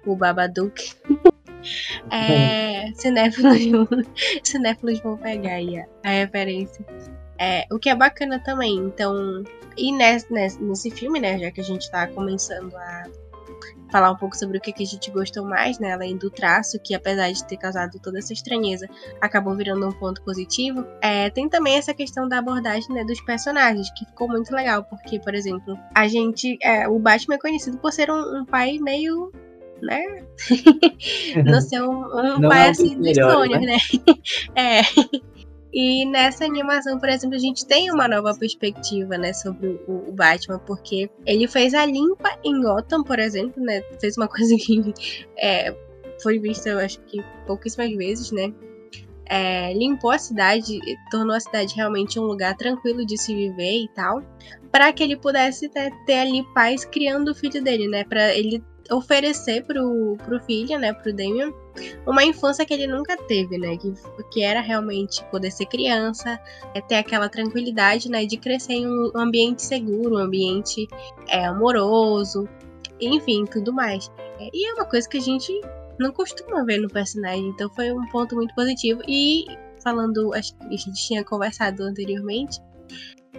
o 0.07 0.15
Babadook. 0.15 0.95
É, 2.11 2.93
cinéfilos, 2.95 3.59
cinéfilos 4.43 5.01
vão 5.01 5.17
pegar 5.17 5.55
aí 5.55 5.79
a, 5.79 5.87
a 6.05 6.11
referência. 6.11 6.85
É, 7.39 7.67
o 7.71 7.79
que 7.79 7.89
é 7.89 7.95
bacana 7.95 8.39
também. 8.39 8.77
Então, 8.77 9.43
e 9.77 9.93
nesse, 9.93 10.33
nesse, 10.33 10.63
nesse 10.63 10.91
filme, 10.91 11.21
né, 11.21 11.39
já 11.39 11.51
que 11.51 11.61
a 11.61 11.65
gente 11.65 11.91
tá 11.91 12.07
começando 12.07 12.75
a 12.77 13.05
falar 13.91 14.11
um 14.11 14.17
pouco 14.17 14.37
sobre 14.37 14.59
o 14.59 14.61
que, 14.61 14.73
que 14.73 14.83
a 14.83 14.87
gente 14.87 15.09
gostou 15.11 15.45
mais, 15.45 15.79
né, 15.79 15.93
além 15.93 16.17
do 16.17 16.29
traço, 16.29 16.81
que 16.81 16.95
apesar 16.95 17.31
de 17.31 17.45
ter 17.45 17.57
causado 17.57 17.99
toda 18.01 18.19
essa 18.19 18.33
estranheza, 18.33 18.89
acabou 19.21 19.55
virando 19.55 19.87
um 19.87 19.93
ponto 19.93 20.21
positivo. 20.23 20.85
É, 21.01 21.31
tem 21.31 21.49
também 21.49 21.77
essa 21.77 21.95
questão 21.95 22.29
da 22.29 22.39
abordagem 22.39 22.93
né, 22.93 23.05
dos 23.05 23.21
personagens, 23.21 23.91
que 23.91 24.05
ficou 24.05 24.29
muito 24.29 24.53
legal, 24.53 24.83
porque, 24.85 25.21
por 25.21 25.35
exemplo, 25.35 25.79
a 25.95 26.09
gente. 26.09 26.59
É, 26.61 26.89
o 26.89 26.99
Batman 26.99 27.37
é 27.37 27.39
conhecido 27.39 27.79
por 27.79 27.93
ser 27.93 28.11
um, 28.11 28.41
um 28.41 28.45
pai 28.45 28.79
meio 28.79 29.33
né? 29.83 30.25
não 31.45 31.61
ser 31.61 31.83
um, 31.83 32.05
um 32.05 32.39
não 32.39 32.49
pai 32.49 32.67
é 32.67 32.71
assim 32.71 32.99
dos 32.99 33.17
sonhos, 33.17 33.61
né? 33.61 33.67
né? 33.67 33.79
é. 34.55 34.83
E 35.77 36.07
nessa 36.07 36.45
animação, 36.45 37.01
por 37.01 37.09
exemplo, 37.09 37.35
a 37.35 37.41
gente 37.41 37.67
tem 37.67 37.91
uma 37.91 38.07
nova 38.07 38.33
perspectiva, 38.39 39.19
né, 39.19 39.33
sobre 39.33 39.67
o, 39.89 40.09
o, 40.09 40.13
Batman, 40.13 40.61
porque 40.61 41.11
ele 41.27 41.49
fez 41.49 41.75
a 41.75 41.85
limpa 41.85 42.39
em 42.45 42.63
Gotham, 42.63 43.03
por 43.03 43.19
exemplo, 43.19 43.61
né? 43.61 43.83
Fez 44.01 44.17
uma 44.17 44.29
coisa 44.29 44.55
que 44.57 44.95
é, 45.37 45.75
foi 46.23 46.39
vista, 46.39 46.69
eu 46.69 46.79
acho 46.79 47.01
que 47.01 47.21
pouquíssimas 47.45 47.93
vezes, 47.97 48.31
né? 48.31 48.55
É, 49.27 49.73
limpou 49.73 50.11
a 50.11 50.19
cidade, 50.19 50.79
tornou 51.11 51.35
a 51.35 51.41
cidade 51.41 51.75
realmente 51.75 52.19
um 52.21 52.25
lugar 52.25 52.55
tranquilo 52.57 53.07
de 53.07 53.17
se 53.17 53.35
viver 53.35 53.85
e 53.85 53.89
tal, 53.95 54.23
para 54.71 54.93
que 54.93 55.03
ele 55.03 55.17
pudesse 55.17 55.69
ter, 55.69 56.19
ali 56.19 56.45
paz 56.55 56.85
criando 56.85 57.31
o 57.31 57.35
filho 57.35 57.63
dele, 57.63 57.89
né? 57.89 58.05
Para 58.05 58.35
ele 58.35 58.63
oferecer 58.91 59.65
pro, 59.65 60.17
pro 60.25 60.41
filho, 60.41 60.79
né, 60.79 60.93
pro 60.93 61.13
Damien, 61.13 61.53
uma 62.07 62.25
infância 62.25 62.65
que 62.65 62.75
ele 62.75 62.87
nunca 62.87 63.17
teve, 63.17 63.57
né, 63.57 63.77
que, 63.77 63.93
que 64.31 64.43
era 64.43 64.61
realmente 64.61 65.25
poder 65.31 65.51
ser 65.51 65.67
criança, 65.67 66.39
é 66.75 66.81
ter 66.81 66.97
aquela 66.97 67.29
tranquilidade, 67.29 68.11
né, 68.11 68.27
de 68.27 68.37
crescer 68.37 68.75
em 68.75 68.87
um 68.87 69.11
ambiente 69.17 69.63
seguro, 69.63 70.17
um 70.17 70.19
ambiente 70.19 70.87
é, 71.29 71.47
amoroso, 71.47 72.49
enfim, 73.01 73.45
tudo 73.45 73.73
mais. 73.73 74.11
É, 74.39 74.51
e 74.53 74.69
é 74.69 74.75
uma 74.75 74.85
coisa 74.85 75.09
que 75.09 75.17
a 75.17 75.23
gente 75.23 75.53
não 75.99 76.13
costuma 76.13 76.65
ver 76.65 76.79
no 76.79 76.89
personagem, 76.89 77.49
então 77.49 77.69
foi 77.75 77.93
um 77.93 78.07
ponto 78.09 78.35
muito 78.35 78.55
positivo. 78.55 79.01
E 79.09 79.45
falando, 79.83 80.33
acho 80.35 80.57
que 80.57 80.67
a 80.67 80.77
gente 80.77 81.07
tinha 81.07 81.25
conversado 81.25 81.83
anteriormente, 81.83 82.59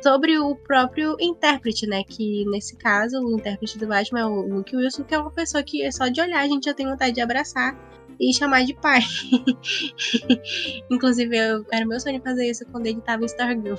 sobre 0.01 0.37
o 0.37 0.55
próprio 0.55 1.15
intérprete, 1.19 1.87
né? 1.87 2.03
Que 2.03 2.45
nesse 2.45 2.75
caso, 2.77 3.19
o 3.19 3.35
intérprete 3.35 3.79
do 3.79 3.87
Batman 3.87 4.19
é 4.19 4.25
o 4.25 4.41
Luke 4.41 4.75
Wilson, 4.75 5.03
que 5.03 5.15
é 5.15 5.19
uma 5.19 5.31
pessoa 5.31 5.63
que 5.63 5.81
é 5.81 5.91
só 5.91 6.07
de 6.07 6.21
olhar 6.21 6.41
a 6.41 6.47
gente 6.47 6.65
já 6.65 6.73
tem 6.73 6.87
vontade 6.87 7.13
de 7.13 7.21
abraçar 7.21 7.75
e 8.19 8.33
chamar 8.33 8.63
de 8.63 8.73
pai. 8.75 9.01
Inclusive, 10.89 11.35
eu, 11.35 11.65
era 11.71 11.85
meu 11.85 11.99
sonho 11.99 12.21
fazer 12.21 12.49
isso 12.49 12.65
quando 12.71 12.85
ele 12.85 13.01
tava 13.01 13.23
em 13.23 13.25
Stargirl. 13.25 13.75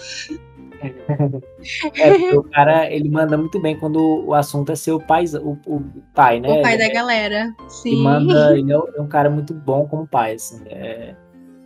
É, 1.96 2.34
o 2.34 2.42
cara, 2.42 2.90
ele 2.90 3.08
manda 3.08 3.36
muito 3.36 3.60
bem 3.60 3.78
quando 3.78 4.24
o 4.24 4.34
assunto 4.34 4.72
é 4.72 4.76
ser 4.76 4.92
o 4.92 5.00
pai, 5.00 5.24
o, 5.42 5.58
o 5.66 5.82
pai 6.14 6.40
né? 6.40 6.48
O 6.48 6.62
pai 6.62 6.74
ele, 6.74 6.88
da 6.88 6.94
galera, 6.94 7.54
sim. 7.68 7.92
Ele 7.92 8.02
manda, 8.02 8.58
ele 8.58 8.72
é 8.72 9.00
um 9.00 9.06
cara 9.06 9.30
muito 9.30 9.54
bom 9.54 9.86
como 9.86 10.06
pai, 10.06 10.34
assim. 10.34 10.62
É, 10.66 11.14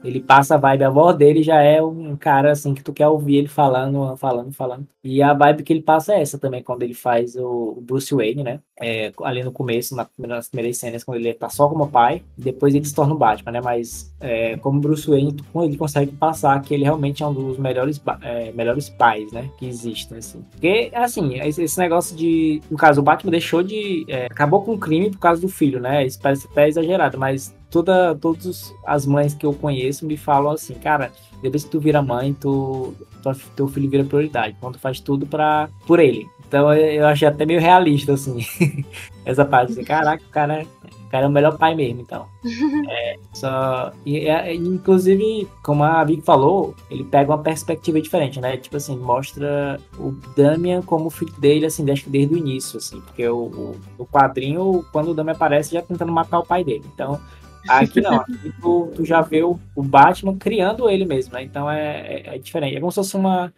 ele 0.03 0.21
passa 0.21 0.55
a 0.55 0.59
vibe, 0.59 0.85
a 0.85 0.91
voz 0.91 1.17
dele 1.17 1.43
já 1.43 1.61
é 1.63 1.83
um 1.83 2.17
cara 2.17 2.53
assim 2.53 2.75
que 2.75 2.83
tu 2.83 2.93
quer 2.93 3.09
ouvir 3.09 3.37
ele 3.37 3.49
falando, 3.49 4.17
falando, 4.17 4.53
falando. 4.53 4.87
E 5.03 5.23
a 5.23 5.33
vibe 5.33 5.63
que 5.63 5.73
ele 5.73 5.83
passa 5.83 6.15
é 6.15 6.21
essa 6.21 6.39
também, 6.39 6.63
quando 6.63 6.83
ele 6.83 6.95
faz 6.95 7.37
o 7.37 7.79
Bruce 7.83 8.15
Wayne, 8.15 8.43
né? 8.43 8.61
É, 8.81 9.13
ali 9.23 9.43
no 9.43 9.53
começo, 9.53 9.95
nas 10.19 10.49
primeiras 10.49 10.79
cenas, 10.79 11.05
quando 11.05 11.19
ele 11.19 11.33
tá 11.35 11.49
só 11.49 11.69
como 11.69 11.89
pai, 11.89 12.23
depois 12.37 12.75
ele 12.75 12.85
se 12.85 12.95
torna 12.95 13.15
o 13.15 13.19
Batman, 13.19 13.53
né? 13.53 13.61
Mas 13.63 14.15
é, 14.21 14.57
como 14.59 14.81
Bruce 14.81 15.09
Wayne, 15.09 15.37
ele 15.55 15.77
consegue 15.77 16.13
passar 16.13 16.61
que 16.63 16.75
ele 16.75 16.85
realmente 16.85 17.23
é 17.23 17.27
um 17.27 17.33
dos 17.33 17.59
melhores, 17.59 18.01
é, 18.23 18.53
melhores 18.53 18.89
pais, 18.89 19.33
né? 19.33 19.51
Que 19.59 19.67
existem, 19.67 20.19
assim. 20.19 20.45
Porque, 20.51 20.91
assim, 20.95 21.39
esse 21.41 21.79
negócio 21.79 22.17
de. 22.17 22.63
No 22.71 22.77
caso, 22.77 23.01
o 23.01 23.05
Batman 23.05 23.31
deixou 23.31 23.63
de. 23.63 24.05
É, 24.09 24.27
acabou 24.27 24.63
com 24.63 24.75
o 24.75 24.79
crime 24.79 25.11
por 25.11 25.19
causa 25.19 25.41
do 25.41 25.49
filho, 25.49 25.81
né? 25.81 26.07
Isso 26.07 26.19
parece 26.21 26.47
até 26.47 26.69
exagerado, 26.69 27.19
mas 27.19 27.55
toda, 27.71 28.15
todas 28.15 28.75
as 28.85 29.07
mães 29.07 29.35
que 29.35 29.47
eu 29.47 29.53
conheço 29.53 30.07
me 30.07 30.17
falam 30.17 30.53
assim, 30.53 30.75
cara, 30.75 31.13
depois 31.43 31.65
que 31.65 31.71
tu 31.71 31.81
vira 31.81 32.03
mãe, 32.03 32.35
tu, 32.35 32.95
tu 33.23 33.33
teu 33.57 33.69
filho 33.69 33.89
vira 33.89 34.05
prioridade. 34.05 34.55
Então 34.59 34.73
tu 34.73 34.79
faz 34.79 35.01
tudo 35.01 35.27
pra, 35.27 35.69
por 35.87 36.01
ele. 36.01 36.29
Então 36.47 36.75
eu 36.75 37.07
achei 37.07 37.29
até 37.29 37.47
meio 37.47 37.61
realista, 37.61 38.15
assim, 38.15 38.45
essa 39.25 39.45
parte. 39.45 39.73
Assim, 39.73 39.85
Caraca, 39.85 40.23
o 40.23 40.31
cara, 40.31 40.67
o 41.07 41.09
cara 41.09 41.25
é 41.25 41.29
o 41.29 41.31
melhor 41.31 41.57
pai 41.57 41.75
mesmo, 41.77 42.01
então. 42.01 42.27
É, 42.93 43.17
só, 43.33 43.93
e, 44.05 44.27
é, 44.27 44.53
inclusive, 44.53 45.47
como 45.63 45.85
a 45.85 46.03
Vic 46.03 46.23
falou, 46.23 46.75
ele 46.91 47.05
pega 47.05 47.31
uma 47.31 47.39
perspectiva 47.39 48.01
diferente, 48.01 48.41
né? 48.41 48.57
Tipo 48.57 48.79
assim, 48.79 48.99
mostra 48.99 49.79
o 49.97 50.11
Damian 50.37 50.83
como 50.83 51.09
filho 51.09 51.33
dele, 51.39 51.67
assim, 51.67 51.85
desde, 51.85 52.11
desde 52.11 52.35
o 52.35 52.39
início, 52.39 52.79
assim. 52.79 53.01
Porque 53.01 53.29
o, 53.29 53.45
o, 53.45 53.77
o 53.99 54.07
quadrinho, 54.07 54.85
quando 54.91 55.13
o 55.13 55.15
Damian 55.15 55.35
aparece, 55.35 55.73
já 55.73 55.83
tentando 55.83 56.11
matar 56.11 56.41
o 56.41 56.47
pai 56.47 56.65
dele. 56.65 56.85
Então, 56.93 57.21
Aqui 57.69 58.01
não, 58.01 58.17
aqui 58.17 58.53
tu, 58.61 58.93
tu 58.95 59.05
já 59.05 59.21
vê 59.21 59.43
o, 59.43 59.59
o, 59.75 59.83
Batman 59.83 60.37
criando 60.37 60.89
ele 60.89 61.05
mesmo, 61.05 61.35
né? 61.35 61.43
Então 61.43 61.71
é, 61.71 62.01
é, 62.01 62.37
é, 62.37 62.39
diferente. 62.39 62.77
É 62.77 62.81
como 62.81 62.91
se 62.91 62.97
fosse 62.97 63.17
uma, 63.17 63.53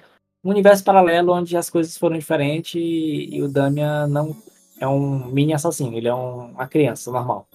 um 0.45 0.51
universo 0.51 0.85
paralelo 0.85 1.33
onde 1.33 1.57
as 1.57 1.71
coisas 1.71 1.97
foram 1.97 2.19
diferentes 2.19 2.75
e, 2.75 3.29
e 3.33 3.43
o 3.43 3.49
Damian 3.49 4.07
não 4.07 4.37
é 4.81 4.87
um 4.87 5.27
mini 5.27 5.55
assassino, 5.55 5.97
ele 5.97 6.09
é 6.09 6.15
um, 6.15 6.53
uma 6.53 6.67
criança 6.67 7.11
normal. 7.11 7.47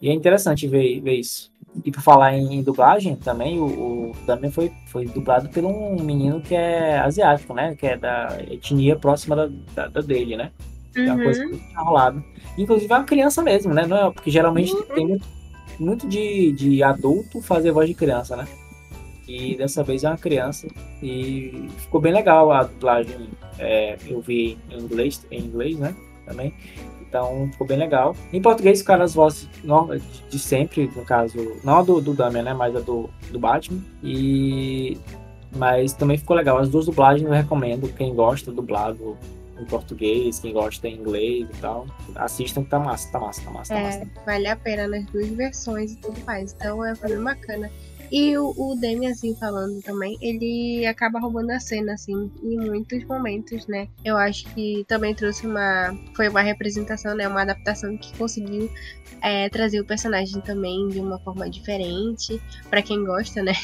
E 0.00 0.08
é 0.08 0.12
interessante 0.12 0.66
ver, 0.66 1.00
ver 1.00 1.14
isso. 1.14 1.52
E 1.84 1.90
por 1.90 2.02
falar 2.02 2.34
em, 2.34 2.54
em 2.54 2.62
dublagem 2.62 3.14
também, 3.16 3.58
o, 3.60 4.10
o 4.10 4.16
Damian 4.26 4.50
foi, 4.50 4.72
foi 4.88 5.06
dublado 5.06 5.48
por 5.48 5.64
um 5.64 5.96
menino 6.02 6.40
que 6.40 6.54
é 6.54 6.98
asiático, 6.98 7.54
né? 7.54 7.76
Que 7.76 7.86
é 7.86 7.96
da 7.96 8.36
etnia 8.50 8.96
próxima 8.96 9.36
da, 9.36 9.48
da, 9.74 9.88
da 9.88 10.00
dele, 10.00 10.36
né? 10.36 10.50
Uhum. 10.96 11.04
É 11.04 11.12
uma 11.12 11.22
coisa 11.22 11.46
que 11.46 11.56
tá 11.72 11.80
rolado. 11.80 12.24
Inclusive 12.58 12.92
é 12.92 12.96
uma 12.96 13.04
criança 13.04 13.42
mesmo, 13.42 13.72
né? 13.72 13.86
Não 13.86 13.96
é, 13.96 14.10
porque 14.10 14.30
geralmente 14.30 14.72
uhum. 14.72 14.82
tem 14.82 15.06
muito 15.06 15.26
muito 15.78 16.08
de, 16.08 16.52
de 16.52 16.82
adulto 16.82 17.40
fazer 17.40 17.72
voz 17.72 17.88
de 17.88 17.94
criança, 17.94 18.36
né? 18.36 18.46
E 19.26 19.56
dessa 19.56 19.82
vez 19.82 20.04
é 20.04 20.08
uma 20.08 20.18
criança. 20.18 20.68
E 21.02 21.68
ficou 21.78 22.00
bem 22.00 22.12
legal 22.12 22.50
a 22.50 22.64
dublagem. 22.64 23.28
É, 23.58 23.96
eu 24.06 24.20
vi 24.20 24.58
em 24.70 24.78
inglês, 24.80 25.26
em 25.30 25.40
inglês, 25.40 25.78
né? 25.78 25.94
Também. 26.26 26.52
Então 27.00 27.48
ficou 27.52 27.66
bem 27.66 27.78
legal. 27.78 28.16
Em 28.32 28.40
português 28.40 28.80
ficaram 28.80 29.04
as 29.04 29.14
vozes 29.14 29.48
de 30.28 30.38
sempre, 30.38 30.90
no 30.96 31.04
caso, 31.04 31.56
não 31.62 31.78
a 31.78 31.82
do, 31.82 32.00
do 32.00 32.14
Damian, 32.14 32.42
né? 32.42 32.54
Mas 32.54 32.74
a 32.74 32.80
do, 32.80 33.08
do 33.30 33.38
Batman. 33.38 33.80
E. 34.02 34.98
Mas 35.54 35.92
também 35.92 36.16
ficou 36.16 36.34
legal. 36.34 36.58
As 36.58 36.68
duas 36.68 36.86
dublagens 36.86 37.26
eu 37.26 37.32
recomendo. 37.32 37.92
Quem 37.94 38.14
gosta 38.14 38.50
dublado 38.50 39.16
em 39.58 39.64
português, 39.64 40.38
quem 40.38 40.52
gosta 40.52 40.88
em 40.88 40.96
inglês 40.96 41.48
e 41.50 41.60
tal. 41.60 41.86
Assistam 42.14 42.64
que 42.64 42.70
tá 42.70 42.78
massa, 42.78 43.10
tá 43.10 43.20
massa, 43.20 43.42
tá 43.42 43.50
massa, 43.50 43.74
tá 43.74 43.80
é, 43.80 43.84
massa. 43.84 44.10
Vale 44.26 44.46
a 44.48 44.56
pena 44.56 44.88
nas 44.88 45.04
duas 45.06 45.28
versões 45.28 45.92
e 45.92 45.96
tudo 45.96 46.20
mais. 46.24 46.52
Então 46.52 46.84
é 46.84 46.94
bem 46.94 47.22
bacana. 47.22 47.70
E 48.12 48.36
o, 48.36 48.52
o 48.58 48.76
Demi, 48.78 49.06
assim, 49.06 49.34
falando 49.36 49.80
também, 49.80 50.18
ele 50.20 50.84
acaba 50.84 51.18
roubando 51.18 51.50
a 51.50 51.58
cena, 51.58 51.94
assim, 51.94 52.30
em 52.42 52.58
muitos 52.58 53.02
momentos, 53.06 53.66
né? 53.66 53.88
Eu 54.04 54.18
acho 54.18 54.44
que 54.52 54.84
também 54.86 55.14
trouxe 55.14 55.46
uma. 55.46 55.98
Foi 56.14 56.28
uma 56.28 56.42
representação, 56.42 57.14
né? 57.14 57.26
Uma 57.26 57.40
adaptação 57.40 57.96
que 57.96 58.14
conseguiu 58.18 58.70
é, 59.22 59.48
trazer 59.48 59.80
o 59.80 59.84
personagem 59.86 60.42
também 60.42 60.88
de 60.88 61.00
uma 61.00 61.18
forma 61.20 61.48
diferente. 61.48 62.38
para 62.68 62.82
quem 62.82 63.02
gosta, 63.02 63.42
né? 63.42 63.54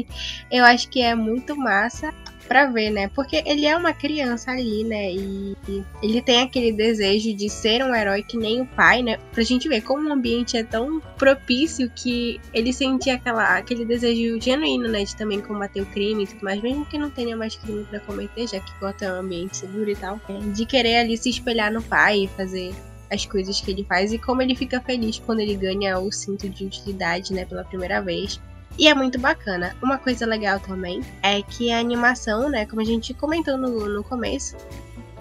Eu 0.50 0.64
acho 0.64 0.88
que 0.88 1.02
é 1.02 1.14
muito 1.14 1.54
massa 1.54 2.10
para 2.48 2.66
ver, 2.66 2.90
né? 2.90 3.08
Porque 3.14 3.42
ele 3.44 3.66
é 3.66 3.76
uma 3.76 3.92
criança 3.92 4.50
ali, 4.50 4.82
né? 4.82 5.12
E 5.12 5.56
ele 6.02 6.22
tem 6.22 6.40
aquele 6.40 6.72
desejo 6.72 7.34
de 7.34 7.48
ser 7.50 7.84
um 7.84 7.94
herói 7.94 8.22
que 8.22 8.36
nem 8.36 8.62
o 8.62 8.66
pai, 8.66 9.02
né? 9.02 9.18
Pra 9.32 9.44
gente 9.44 9.68
ver 9.68 9.82
como 9.82 10.08
o 10.08 10.12
ambiente 10.12 10.56
é 10.56 10.64
tão 10.64 11.00
propício 11.16 11.90
que 11.94 12.40
ele 12.54 12.72
sentia 12.72 13.14
aquela, 13.14 13.58
aquele 13.58 13.84
desejo 13.84 14.40
genuíno, 14.40 14.88
né? 14.88 15.04
De 15.04 15.14
também 15.14 15.40
combater 15.40 15.82
o 15.82 15.86
crime 15.86 16.24
e 16.24 16.26
tudo 16.26 16.42
mais, 16.42 16.60
mesmo 16.62 16.86
que 16.86 16.98
não 16.98 17.10
tenha 17.10 17.36
mais 17.36 17.54
crime 17.54 17.84
para 17.84 18.00
cometer, 18.00 18.48
já 18.48 18.58
que 18.58 18.72
Gotham 18.80 19.06
é 19.06 19.12
um 19.12 19.20
ambiente 19.20 19.58
seguro 19.58 19.90
e 19.90 19.96
tal. 19.96 20.20
É, 20.28 20.38
de 20.50 20.64
querer 20.64 20.96
ali 20.96 21.16
se 21.16 21.28
espelhar 21.28 21.70
no 21.70 21.82
pai 21.82 22.24
e 22.24 22.28
fazer 22.28 22.72
as 23.10 23.24
coisas 23.24 23.60
que 23.60 23.70
ele 23.70 23.84
faz 23.84 24.12
e 24.12 24.18
como 24.18 24.42
ele 24.42 24.54
fica 24.54 24.80
feliz 24.80 25.18
quando 25.18 25.40
ele 25.40 25.54
ganha 25.54 25.98
o 25.98 26.12
cinto 26.12 26.48
de 26.48 26.64
utilidade, 26.64 27.32
né, 27.32 27.44
pela 27.44 27.64
primeira 27.64 28.00
vez. 28.00 28.40
E 28.78 28.86
é 28.86 28.94
muito 28.94 29.18
bacana. 29.18 29.74
Uma 29.82 29.98
coisa 29.98 30.24
legal 30.24 30.60
também 30.60 31.02
é 31.22 31.42
que 31.42 31.72
a 31.72 31.80
animação, 31.80 32.48
né, 32.48 32.64
como 32.64 32.80
a 32.80 32.84
gente 32.84 33.12
comentou 33.12 33.56
no, 33.56 33.88
no 33.88 34.04
começo, 34.04 34.56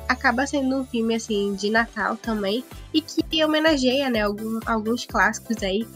acaba 0.08 0.46
sendo 0.46 0.78
um 0.78 0.86
filme 0.86 1.16
assim 1.16 1.56
de 1.56 1.70
Natal 1.72 2.16
também 2.16 2.64
e 2.94 3.02
que 3.02 3.44
homenageia, 3.44 4.10
né, 4.10 4.22
algum, 4.22 4.60
alguns 4.66 5.06
clássicos 5.06 5.64
aí 5.64 5.88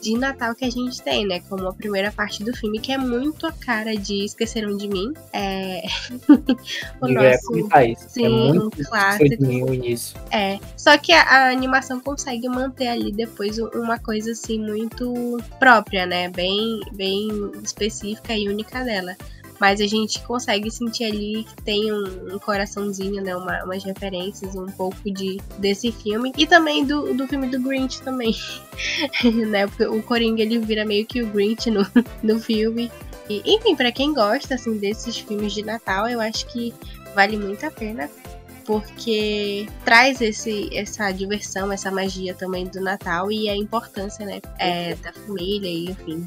de 0.00 0.16
Natal 0.16 0.54
que 0.54 0.64
a 0.64 0.70
gente 0.70 1.02
tem, 1.02 1.26
né? 1.26 1.40
Como 1.48 1.68
a 1.68 1.72
primeira 1.72 2.10
parte 2.10 2.42
do 2.42 2.56
filme, 2.56 2.80
que 2.80 2.92
é 2.92 2.98
muito 2.98 3.46
a 3.46 3.52
cara 3.52 3.94
de 3.96 4.24
Esqueceram 4.24 4.76
de 4.76 4.88
Mim. 4.88 5.12
É. 5.32 5.82
o 7.00 7.08
nosso. 7.08 7.68
É 7.72 7.94
Sim, 7.94 8.24
é 8.24 8.28
muito 8.28 8.80
um 8.80 8.84
clássico. 8.84 9.44
Início. 9.44 10.18
É. 10.30 10.58
Só 10.76 10.96
que 10.96 11.12
a, 11.12 11.22
a, 11.22 11.50
animação 11.50 12.00
consegue 12.00 12.48
manter 12.48 12.88
ali 12.88 13.12
depois 13.12 13.58
uma 13.58 13.98
coisa 13.98 14.32
assim 14.32 14.58
muito 14.58 15.38
própria, 15.58 16.06
né? 16.06 16.28
Bem, 16.28 16.80
bem 16.92 17.28
específica 17.62 18.34
e 18.34 18.48
única 18.48 18.82
dela 18.84 19.16
mas 19.60 19.80
a 19.80 19.86
gente 19.86 20.20
consegue 20.22 20.70
sentir 20.70 21.04
ali 21.04 21.44
que 21.44 21.62
tem 21.62 21.92
um, 21.92 22.34
um 22.34 22.38
coraçãozinho, 22.38 23.22
né? 23.22 23.36
Uma, 23.36 23.62
umas 23.62 23.84
referências, 23.84 24.56
um 24.56 24.66
pouco 24.66 25.10
de 25.10 25.38
desse 25.58 25.92
filme. 25.92 26.32
E 26.36 26.46
também 26.46 26.84
do, 26.84 27.12
do 27.12 27.28
filme 27.28 27.46
do 27.46 27.60
Grinch 27.60 28.00
também. 28.00 28.34
né? 29.48 29.66
Porque 29.66 29.84
o 29.84 30.02
Coringa 30.02 30.40
ele 30.40 30.58
vira 30.58 30.84
meio 30.84 31.04
que 31.04 31.22
o 31.22 31.26
Grinch 31.26 31.70
no, 31.70 31.86
no 32.22 32.40
filme. 32.40 32.90
E, 33.28 33.42
enfim, 33.44 33.76
para 33.76 33.92
quem 33.92 34.14
gosta 34.14 34.54
assim 34.54 34.78
desses 34.78 35.18
filmes 35.18 35.52
de 35.52 35.62
Natal, 35.62 36.08
eu 36.08 36.20
acho 36.20 36.46
que 36.46 36.72
vale 37.14 37.36
muito 37.36 37.64
a 37.66 37.70
pena 37.70 38.08
porque 38.64 39.66
traz 39.84 40.20
esse, 40.20 40.68
essa 40.72 41.10
diversão, 41.10 41.72
essa 41.72 41.90
magia 41.90 42.34
também 42.34 42.66
do 42.66 42.80
Natal 42.80 43.30
e 43.32 43.48
a 43.48 43.56
importância, 43.56 44.24
né, 44.24 44.40
é, 44.60 44.94
da 44.94 45.12
família 45.12 45.68
e 45.68 45.90
enfim, 45.90 46.24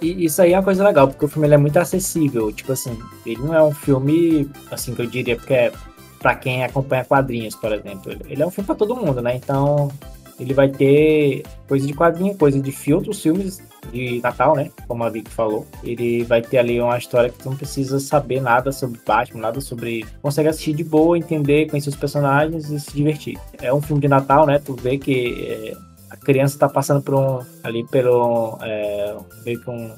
e 0.00 0.24
isso 0.24 0.40
aí 0.40 0.52
é 0.52 0.56
uma 0.56 0.62
coisa 0.62 0.84
legal, 0.84 1.08
porque 1.08 1.24
o 1.24 1.28
filme 1.28 1.46
ele 1.46 1.54
é 1.54 1.58
muito 1.58 1.76
acessível. 1.78 2.52
Tipo 2.52 2.72
assim, 2.72 2.98
ele 3.24 3.40
não 3.40 3.54
é 3.54 3.62
um 3.62 3.72
filme, 3.72 4.50
assim, 4.70 4.94
que 4.94 5.02
eu 5.02 5.06
diria, 5.06 5.36
porque 5.36 5.54
é 5.54 5.72
pra 6.18 6.34
quem 6.34 6.64
acompanha 6.64 7.04
quadrinhos, 7.04 7.54
por 7.54 7.72
exemplo. 7.72 8.12
Ele 8.28 8.42
é 8.42 8.46
um 8.46 8.50
filme 8.50 8.66
pra 8.66 8.76
todo 8.76 8.96
mundo, 8.96 9.22
né? 9.22 9.36
Então, 9.36 9.90
ele 10.38 10.54
vai 10.54 10.68
ter 10.68 11.42
coisa 11.68 11.86
de 11.86 11.92
quadrinho, 11.92 12.34
coisa 12.34 12.58
de 12.60 12.72
filtros, 12.72 13.22
filmes 13.22 13.60
de 13.92 14.20
Natal, 14.22 14.54
né? 14.54 14.70
Como 14.86 15.04
a 15.04 15.10
Vicky 15.10 15.30
falou. 15.30 15.66
Ele 15.82 16.24
vai 16.24 16.40
ter 16.40 16.58
ali 16.58 16.80
uma 16.80 16.96
história 16.96 17.30
que 17.30 17.38
tu 17.38 17.50
não 17.50 17.56
precisa 17.56 17.98
saber 18.00 18.40
nada 18.40 18.72
sobre 18.72 18.98
Batman, 19.06 19.40
nada 19.40 19.60
sobre. 19.60 20.06
Consegue 20.22 20.48
assistir 20.48 20.74
de 20.74 20.84
boa, 20.84 21.18
entender, 21.18 21.68
conhecer 21.68 21.90
os 21.90 21.96
personagens 21.96 22.70
e 22.70 22.80
se 22.80 22.92
divertir. 22.94 23.38
É 23.60 23.72
um 23.72 23.82
filme 23.82 24.00
de 24.00 24.08
Natal, 24.08 24.46
né? 24.46 24.58
Tu 24.58 24.74
vê 24.74 24.96
que 24.96 25.46
é 25.46 25.89
criança 26.20 26.58
tá 26.58 26.68
passando 26.68 27.02
por 27.02 27.14
um. 27.14 27.40
ali 27.62 27.86
pelo. 27.86 28.58
É, 28.62 29.16
meio 29.44 29.60
que 29.60 29.70
um, 29.70 29.94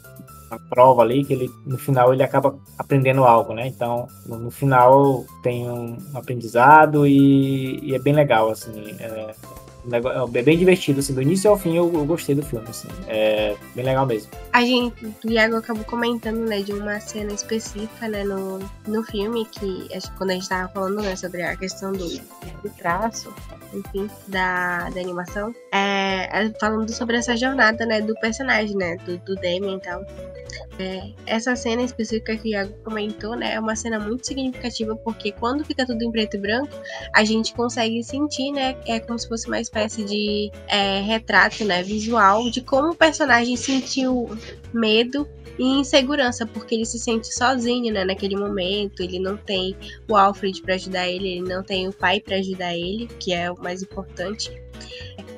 uma 0.50 0.60
prova 0.68 1.02
ali, 1.02 1.24
que 1.24 1.32
ele, 1.32 1.50
no 1.66 1.78
final 1.78 2.12
ele 2.12 2.22
acaba 2.22 2.54
aprendendo 2.78 3.24
algo, 3.24 3.54
né? 3.54 3.66
Então, 3.66 4.06
no, 4.26 4.38
no 4.38 4.50
final 4.50 5.24
tem 5.42 5.68
um 5.68 5.96
aprendizado 6.14 7.06
e, 7.06 7.78
e, 7.82 7.94
é 7.94 7.98
bem 7.98 8.12
legal, 8.12 8.50
assim. 8.50 8.94
É, 8.98 9.34
é 9.90 10.42
bem 10.42 10.56
divertido, 10.56 11.00
assim, 11.00 11.12
do 11.12 11.22
início 11.22 11.50
ao 11.50 11.58
fim 11.58 11.76
eu, 11.76 11.90
eu, 11.92 12.04
gostei 12.04 12.34
do 12.34 12.42
filme, 12.42 12.66
assim, 12.68 12.88
é 13.08 13.56
bem 13.74 13.84
legal 13.84 14.06
mesmo. 14.06 14.30
A 14.52 14.60
gente, 14.60 15.06
o 15.24 15.30
Iago 15.30 15.56
acabou 15.56 15.84
comentando, 15.84 16.38
né, 16.38 16.62
de 16.62 16.72
uma 16.72 17.00
cena 17.00 17.32
específica, 17.32 18.08
né, 18.08 18.22
no, 18.22 18.60
no 18.86 19.02
filme, 19.04 19.44
que 19.46 19.88
acho 19.94 20.10
que 20.10 20.18
quando 20.18 20.30
a 20.30 20.34
gente 20.34 20.48
tava 20.48 20.68
falando, 20.68 21.02
né, 21.02 21.16
sobre 21.16 21.42
a 21.42 21.56
questão 21.56 21.92
do, 21.92 22.08
do 22.08 22.70
traço, 22.78 23.34
enfim, 23.74 24.08
da, 24.28 24.88
da 24.90 25.00
animação, 25.00 25.54
é, 25.72 26.28
é 26.30 26.52
falando 26.60 26.92
sobre 26.92 27.16
essa 27.16 27.36
jornada, 27.36 27.84
né, 27.84 28.00
do 28.00 28.14
personagem, 28.20 28.76
né, 28.76 28.96
do, 28.98 29.18
do 29.18 29.34
Damien 29.36 29.76
e 29.76 29.80
tal. 29.80 30.04
É, 30.78 31.12
essa 31.26 31.54
cena 31.54 31.82
específica 31.82 32.36
que 32.36 32.48
o 32.48 32.50
Iago 32.52 32.72
comentou, 32.84 33.36
né, 33.36 33.54
é 33.54 33.60
uma 33.60 33.76
cena 33.76 33.98
muito 33.98 34.26
significativa, 34.26 34.96
porque 34.96 35.32
quando 35.32 35.64
fica 35.64 35.86
tudo 35.86 36.02
em 36.02 36.10
preto 36.10 36.36
e 36.36 36.40
branco, 36.40 36.72
a 37.14 37.24
gente 37.24 37.54
consegue 37.54 38.02
sentir, 38.02 38.52
né, 38.52 38.76
é 38.86 38.98
como 39.00 39.18
se 39.18 39.28
fosse 39.28 39.46
uma 39.46 39.60
espécie 39.60 40.04
de 40.04 40.50
é, 40.68 41.00
retrato, 41.00 41.64
né, 41.64 41.82
visual 41.82 42.50
de 42.50 42.60
como 42.60 42.92
o 42.92 42.96
personagem 42.96 43.56
sentiu 43.56 44.30
medo 44.72 45.28
e 45.58 45.64
insegurança, 45.80 46.46
porque 46.46 46.74
ele 46.74 46.86
se 46.86 46.98
sente 46.98 47.32
sozinho, 47.34 47.92
né, 47.92 48.04
naquele 48.04 48.36
momento, 48.36 49.02
ele 49.02 49.18
não 49.18 49.36
tem 49.36 49.76
o 50.08 50.16
Alfred 50.16 50.62
para 50.62 50.74
ajudar 50.74 51.08
ele, 51.08 51.28
ele 51.28 51.48
não 51.48 51.62
tem 51.62 51.88
o 51.88 51.92
pai 51.92 52.20
para 52.20 52.36
ajudar 52.36 52.74
ele, 52.74 53.06
que 53.18 53.32
é 53.32 53.50
o 53.50 53.60
mais 53.60 53.82
importante. 53.82 54.50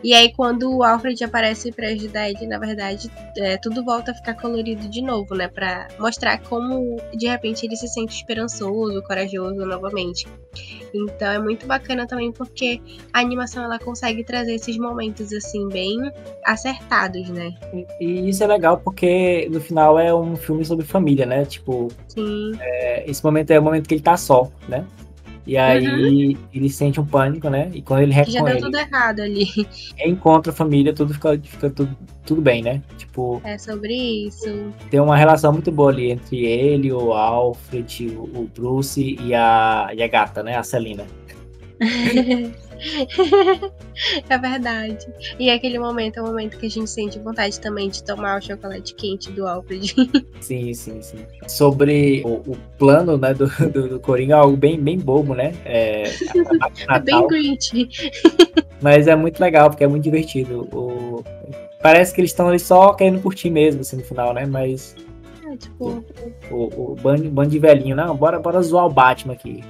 E 0.05 0.13
aí, 0.13 0.31
quando 0.35 0.71
o 0.71 0.83
Alfred 0.83 1.25
aparece 1.25 1.73
para 1.73 1.89
ajudar 1.89 2.29
ele, 2.29 2.47
na 2.47 2.59
verdade, 2.59 3.11
é, 3.39 3.57
tudo 3.57 3.83
volta 3.83 4.11
a 4.11 4.15
ficar 4.15 4.35
colorido 4.35 4.87
de 4.87 5.01
novo, 5.01 5.35
né? 5.35 5.49
Pra 5.49 5.89
mostrar 5.99 6.37
como, 6.43 7.01
de 7.15 7.27
repente, 7.27 7.65
ele 7.65 7.75
se 7.75 7.89
sente 7.89 8.15
esperançoso, 8.15 9.03
corajoso 9.05 9.65
novamente. 9.65 10.27
Então, 10.95 11.29
é 11.29 11.39
muito 11.39 11.67
bacana 11.67 12.07
também 12.07 12.31
porque 12.31 12.83
a 13.15 13.21
animação 13.21 13.65
ela 13.65 13.79
consegue 13.79 14.23
trazer 14.23 14.57
esses 14.57 14.77
momentos, 14.77 15.33
assim, 15.33 15.67
bem 15.71 15.97
acertados, 16.45 17.31
né? 17.31 17.55
E, 17.99 18.29
isso 18.29 18.45
é 18.45 18.47
legal 18.47 18.77
porque, 18.85 19.49
no 19.51 19.59
final, 19.59 19.99
é 19.99 20.15
um 20.15 20.37
filme 20.37 20.67
sobre 20.67 20.85
família, 20.85 21.25
né? 21.25 21.47
Tipo, 21.47 21.89
é, 22.61 23.11
esse 23.11 23.25
momento 23.25 23.53
é 23.53 23.59
o 23.59 23.63
momento 23.63 23.89
que 23.89 23.95
ele 23.95 24.03
tá 24.03 24.19
só, 24.19 24.53
né? 24.69 24.85
E 25.47 25.59
aí 25.59 25.87
uhum. 25.87 26.39
ele 26.55 26.71
sente 26.71 26.99
um 27.01 27.05
pânico, 27.05 27.51
né? 27.51 27.71
E 27.75 27.83
quando 27.83 28.01
ele 28.01 28.13
reconhece. 28.13 28.39
Já 28.39 28.45
deu 28.45 28.61
tudo 28.61 28.77
errado 28.77 29.21
ali. 29.21 29.47
Encontra 30.05 30.53
a 30.53 30.55
família, 30.55 30.95
tudo 30.95 31.13
fica, 31.13 31.39
fica 31.43 31.71
tudo, 31.71 31.95
tudo 32.25 32.41
bem, 32.41 32.63
né? 32.63 32.83
Tipo. 32.97 33.43
É 33.45 33.59
sobre 33.59 33.95
isso. 33.95 34.73
Tem 34.91 35.01
uma 35.01 35.17
relação 35.17 35.53
muito 35.53 35.71
boa 35.71 35.91
ali 35.91 36.11
entre 36.11 36.45
ele, 36.45 36.93
o 36.93 37.13
Alfred, 37.13 38.07
o 38.17 38.49
Bruce 38.55 39.17
e 39.21 39.35
a, 39.35 39.91
e 39.95 40.03
a 40.03 40.09
gata, 40.09 40.43
né? 40.43 40.57
A 40.57 40.63
Celina. 40.63 41.05
é 44.29 44.39
verdade. 44.39 45.07
E 45.39 45.51
aquele 45.51 45.79
momento 45.79 46.19
é 46.19 46.23
o 46.23 46.27
momento 46.27 46.59
que 46.59 46.67
a 46.67 46.71
gente 46.71 46.91
sente 46.91 47.19
vontade 47.19 47.59
também 47.61 47.89
de 47.89 48.03
tomar 48.03 48.39
o 48.39 48.43
chocolate 48.43 48.95
quente 48.95 49.31
do 49.33 49.47
Alfred. 49.47 49.95
Sim, 50.41 50.75
sim, 50.75 51.01
sim. 51.01 51.25
Sobre 51.49 52.23
o, 52.25 52.53
o 52.53 52.57
plano 52.79 53.17
né, 53.17 53.33
do, 53.33 53.47
do, 53.71 53.89
do, 53.89 54.01
Coringa, 54.01 54.37
algo 54.37 54.57
bem, 54.57 54.79
bem 54.79 54.99
bobo, 54.99 55.35
né? 55.35 55.55
É, 55.65 56.05
é 56.91 57.01
bem 57.01 57.27
Grinch. 57.27 57.89
Mas 58.83 59.09
é 59.09 59.17
muito 59.17 59.41
legal, 59.41 59.71
porque 59.71 59.85
é 59.85 59.89
muito 59.89 60.05
divertido. 60.05 60.69
O, 60.73 61.25
parece 61.83 62.15
que 62.15 62.21
eles 62.21 62.31
estão 62.31 62.49
ali 62.49 62.59
só 62.59 62.93
querendo 62.93 63.23
curtir 63.23 63.49
mesmo, 63.49 63.81
assim, 63.81 63.97
no 63.97 64.05
final, 64.05 64.35
né? 64.35 64.45
Mas. 64.45 64.95
É, 65.47 65.57
tipo. 65.57 66.05
O, 66.51 66.57
o, 66.57 66.93
o 66.93 66.95
bando, 66.97 67.31
bando 67.31 67.51
de 67.51 67.59
velhinho, 67.59 67.97
não, 67.97 68.15
bora, 68.15 68.39
bora 68.39 68.61
zoar 68.61 68.85
o 68.85 68.91
Batman 68.91 69.33
aqui. 69.33 69.65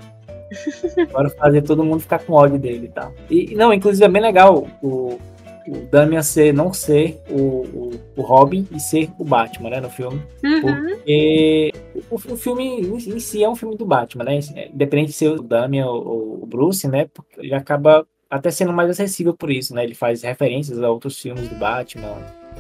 Bora 1.13 1.31
fazer 1.31 1.63
todo 1.63 1.85
mundo 1.85 2.01
ficar 2.01 2.21
com 2.21 2.33
ódio 2.33 2.59
dele 2.59 2.87
e 2.87 2.89
tal. 2.89 3.13
E, 3.31 3.55
não, 3.55 3.73
inclusive 3.73 4.05
é 4.05 4.09
bem 4.09 4.23
legal 4.23 4.67
o, 4.83 5.19
o 5.67 5.77
Damian 5.91 6.23
ser, 6.23 6.53
não 6.53 6.73
ser 6.73 7.21
o, 7.29 7.41
o, 7.41 7.91
o, 8.17 8.23
Robin 8.23 8.67
e 8.71 8.79
ser 8.79 9.11
o 9.19 9.25
Batman, 9.25 9.71
né, 9.71 9.81
no 9.81 9.91
filme. 9.91 10.21
Uhum. 10.43 10.61
Porque 10.61 11.73
o, 12.11 12.15
o 12.15 12.37
filme 12.37 12.81
em, 12.81 13.21
si 13.21 13.43
é 13.43 13.49
um 13.49 13.57
filme 13.57 13.77
do 13.77 13.87
Batman, 13.87 14.25
né? 14.25 14.41
Independente 14.73 15.09
de 15.09 15.15
ser 15.15 15.29
o 15.29 15.43
Damian 15.43 15.87
ou 15.87 16.43
o 16.43 16.47
Bruce, 16.47 16.87
né? 16.89 17.09
Porque 17.13 17.41
ele 17.41 17.55
acaba 17.55 18.07
até 18.29 18.51
sendo 18.51 18.73
mais 18.73 18.91
acessível 18.91 19.35
por 19.35 19.51
isso, 19.51 19.75
né? 19.75 19.85
Ele 19.85 19.95
faz 19.95 20.23
referências 20.23 20.83
a 20.83 20.91
outros 20.91 21.21
filmes 21.21 21.49
do 21.49 21.55
Batman, 21.55 22.17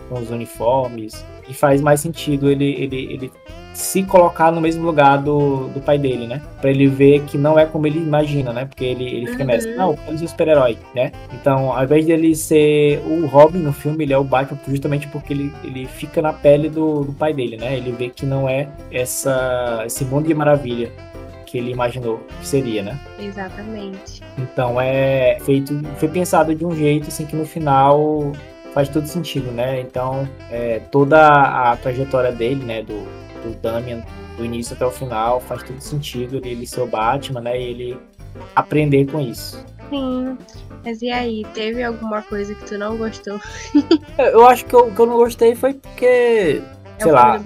com 0.08 0.20
os 0.20 0.30
uniformes, 0.30 1.24
e 1.48 1.54
faz 1.54 1.80
mais 1.80 2.00
sentido 2.00 2.50
ele, 2.50 2.64
ele, 2.64 3.12
ele 3.12 3.32
se 3.74 4.04
colocar 4.04 4.52
no 4.52 4.60
mesmo 4.60 4.84
lugar 4.84 5.18
do, 5.18 5.68
do 5.68 5.80
pai 5.80 5.98
dele, 5.98 6.26
né? 6.26 6.40
Pra 6.60 6.70
ele 6.70 6.86
ver 6.86 7.22
que 7.24 7.36
não 7.36 7.58
é 7.58 7.66
como 7.66 7.86
ele 7.86 7.98
imagina, 7.98 8.52
né? 8.52 8.64
Porque 8.64 8.84
ele, 8.84 9.04
ele 9.04 9.26
fica 9.26 9.42
uhum. 9.42 9.48
nessa, 9.48 9.68
não, 9.74 9.90
eu 9.90 9.96
quero 9.96 10.18
ser 10.18 10.28
super-herói, 10.28 10.78
né? 10.94 11.10
Então, 11.32 11.72
ao 11.72 11.82
invés 11.82 12.06
dele 12.06 12.34
ser 12.36 13.00
o 13.04 13.26
Robin 13.26 13.58
no 13.58 13.72
filme, 13.72 14.04
ele 14.04 14.12
é 14.12 14.18
o 14.18 14.24
Batman 14.24 14.58
justamente 14.68 15.08
porque 15.08 15.32
ele, 15.32 15.52
ele 15.64 15.86
fica 15.86 16.22
na 16.22 16.32
pele 16.32 16.68
do, 16.68 17.04
do 17.04 17.12
pai 17.12 17.34
dele, 17.34 17.56
né? 17.56 17.76
Ele 17.76 17.90
vê 17.90 18.08
que 18.08 18.24
não 18.24 18.48
é 18.48 18.68
essa, 18.92 19.82
esse 19.84 20.04
mundo 20.04 20.28
de 20.28 20.34
maravilha 20.34 20.92
que 21.44 21.58
ele 21.58 21.72
imaginou 21.72 22.20
que 22.40 22.46
seria, 22.46 22.82
né? 22.82 22.98
Exatamente. 23.18 24.22
Então 24.38 24.80
é 24.80 25.38
feito, 25.40 25.82
foi 25.96 26.08
pensado 26.08 26.54
de 26.54 26.64
um 26.64 26.74
jeito 26.74 27.08
assim 27.08 27.26
que 27.26 27.34
no 27.36 27.44
final 27.44 28.32
faz 28.74 28.88
todo 28.88 29.06
sentido, 29.06 29.50
né? 29.52 29.80
Então 29.80 30.28
é, 30.50 30.80
toda 30.90 31.70
a 31.70 31.76
trajetória 31.76 32.32
dele, 32.32 32.64
né, 32.64 32.82
do, 32.82 33.04
do 33.42 33.54
Damian 33.62 34.02
do 34.36 34.44
início 34.44 34.74
até 34.74 34.84
o 34.84 34.90
final 34.90 35.40
faz 35.40 35.62
todo 35.62 35.80
sentido 35.80 36.40
ele 36.44 36.66
ser 36.66 36.80
o 36.80 36.86
Batman, 36.86 37.40
né? 37.40 37.58
E 37.58 37.70
ele 37.70 38.00
aprender 38.54 39.06
com 39.06 39.20
isso. 39.20 39.64
Sim. 39.88 40.36
Mas 40.84 41.00
e 41.00 41.10
aí, 41.10 41.46
teve 41.54 41.82
alguma 41.82 42.20
coisa 42.22 42.54
que 42.54 42.64
tu 42.64 42.76
não 42.76 42.96
gostou? 42.96 43.40
eu 44.18 44.46
acho 44.46 44.66
que 44.66 44.76
o 44.76 44.90
que 44.90 45.00
eu 45.00 45.06
não 45.06 45.16
gostei 45.16 45.54
foi 45.54 45.74
porque. 45.74 46.62
É 46.98 47.02
sei 47.02 47.12
lá. 47.12 47.40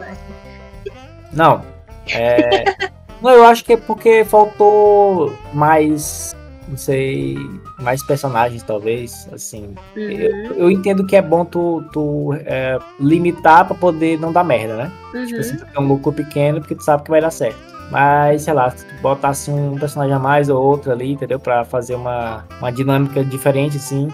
Não. 1.33 1.63
É. 2.11 2.65
Não, 3.21 3.33
eu 3.33 3.45
acho 3.47 3.65
que 3.65 3.73
é 3.73 3.77
porque 3.77 4.25
faltou 4.25 5.37
mais, 5.53 6.37
não 6.69 6.77
sei, 6.77 7.37
mais 7.79 8.03
personagens, 8.03 8.63
talvez, 8.63 9.29
assim. 9.33 9.75
Uhum. 9.97 10.03
Eu, 10.03 10.55
eu, 10.55 10.71
entendo 10.71 11.07
que 11.07 11.17
é 11.17 11.23
bom 11.23 11.45
tu, 11.45 11.85
tu 11.93 12.35
é, 12.45 12.79
limitar 12.99 13.67
pra 13.67 13.77
poder 13.77 14.19
não 14.19 14.33
dar 14.33 14.45
merda, 14.45 14.77
né? 14.77 14.93
Uhum. 15.15 15.27
Tipo 15.27 15.41
assim, 15.41 15.57
tu 15.57 15.67
tem 15.67 15.83
um 15.83 15.87
lucro 15.87 16.13
pequeno 16.13 16.61
porque 16.61 16.75
tu 16.75 16.83
sabe 16.83 17.05
que 17.05 17.11
vai 17.11 17.21
dar 17.21 17.31
certo. 17.31 17.59
Mas, 17.91 18.43
sei 18.43 18.53
lá, 18.53 18.71
se 18.71 18.85
tu 18.85 18.95
botasse 19.01 19.51
um 19.51 19.79
personagem 19.79 20.15
a 20.15 20.19
mais 20.19 20.49
ou 20.49 20.63
outro 20.63 20.93
ali, 20.93 21.13
entendeu? 21.13 21.41
Pra 21.41 21.65
fazer 21.65 21.95
uma, 21.95 22.45
uma 22.59 22.71
dinâmica 22.71 23.25
diferente, 23.25 23.79
assim, 23.79 24.09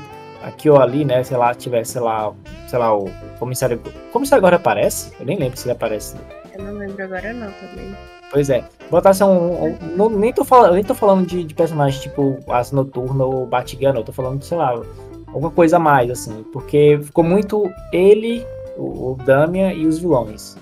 aqui 0.44 0.70
ou 0.70 0.80
ali, 0.80 1.04
né? 1.04 1.24
Sei 1.24 1.36
lá, 1.36 1.52
tivesse, 1.54 1.92
sei 1.92 2.00
lá, 2.00 2.32
sei 2.68 2.78
lá, 2.78 2.96
o 2.96 3.10
comissário. 3.38 3.80
O 4.08 4.12
comissário 4.12 4.40
agora 4.40 4.56
aparece? 4.56 5.12
Eu 5.18 5.26
nem 5.26 5.38
lembro 5.38 5.56
se 5.56 5.66
ele 5.66 5.72
aparece. 5.72 6.16
Eu 6.56 6.62
não 6.62 6.74
lembro 6.74 7.02
agora 7.02 7.32
não 7.32 7.50
também. 7.52 7.94
Pois 8.30 8.50
é. 8.50 8.64
Botasse 8.90 9.22
um. 9.22 9.66
um 9.66 9.78
não, 9.96 10.10
nem, 10.10 10.32
tô 10.32 10.44
falando, 10.44 10.74
nem 10.74 10.84
tô 10.84 10.94
falando 10.94 11.26
de, 11.26 11.44
de 11.44 11.54
personagem 11.54 12.00
tipo 12.00 12.38
As 12.48 12.72
Noturna 12.72 13.24
ou 13.24 13.46
Batgirl, 13.46 13.92
não. 13.92 14.02
Tô 14.02 14.12
falando, 14.12 14.42
sei 14.42 14.58
lá, 14.58 14.80
alguma 15.28 15.50
coisa 15.50 15.76
a 15.76 15.80
mais, 15.80 16.10
assim. 16.10 16.44
Porque 16.52 16.98
ficou 17.02 17.24
muito 17.24 17.70
ele, 17.92 18.46
o, 18.76 19.12
o 19.12 19.18
Damian 19.24 19.72
e 19.72 19.86
os 19.86 19.98
vilões. 19.98 20.56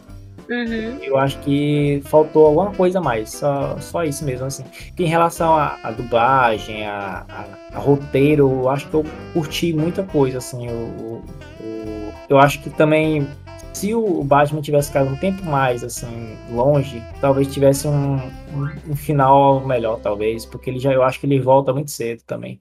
Uhum. 0.51 0.99
Eu 1.03 1.17
acho 1.17 1.39
que 1.39 2.03
faltou 2.05 2.47
alguma 2.47 2.73
coisa 2.73 2.99
a 2.99 3.03
mais, 3.03 3.31
só, 3.31 3.77
só 3.79 4.05
isso 4.05 4.25
mesmo, 4.25 4.47
assim. 4.47 4.65
em 4.99 5.07
relação 5.07 5.55
à 5.55 5.91
dublagem, 5.97 6.87
a, 6.87 7.25
a, 7.29 7.77
a, 7.77 7.79
roteiro, 7.79 8.51
eu 8.51 8.69
acho 8.69 8.89
que 8.89 8.95
eu 8.95 9.05
curti 9.33 9.73
muita 9.73 10.03
coisa, 10.03 10.39
assim. 10.39 10.69
O, 10.69 11.23
o, 11.61 12.13
eu 12.29 12.39
acho 12.39 12.61
que 12.61 12.71
também 12.71 13.27
se 13.73 13.95
o 13.95 14.23
Batman 14.23 14.61
tivesse 14.61 14.89
ficado 14.89 15.11
um 15.11 15.17
tempo 15.17 15.45
mais 15.45 15.83
assim 15.83 16.37
longe, 16.51 17.03
talvez 17.21 17.53
tivesse 17.53 17.89
um, 17.89 18.17
um, 18.17 18.91
um, 18.91 18.97
final 18.97 19.67
melhor, 19.67 19.99
talvez, 20.01 20.45
porque 20.45 20.71
ele 20.71 20.79
já 20.79 20.93
eu 20.93 21.03
acho 21.03 21.19
que 21.19 21.27
ele 21.27 21.41
volta 21.41 21.73
muito 21.73 21.91
cedo 21.91 22.23
também. 22.27 22.61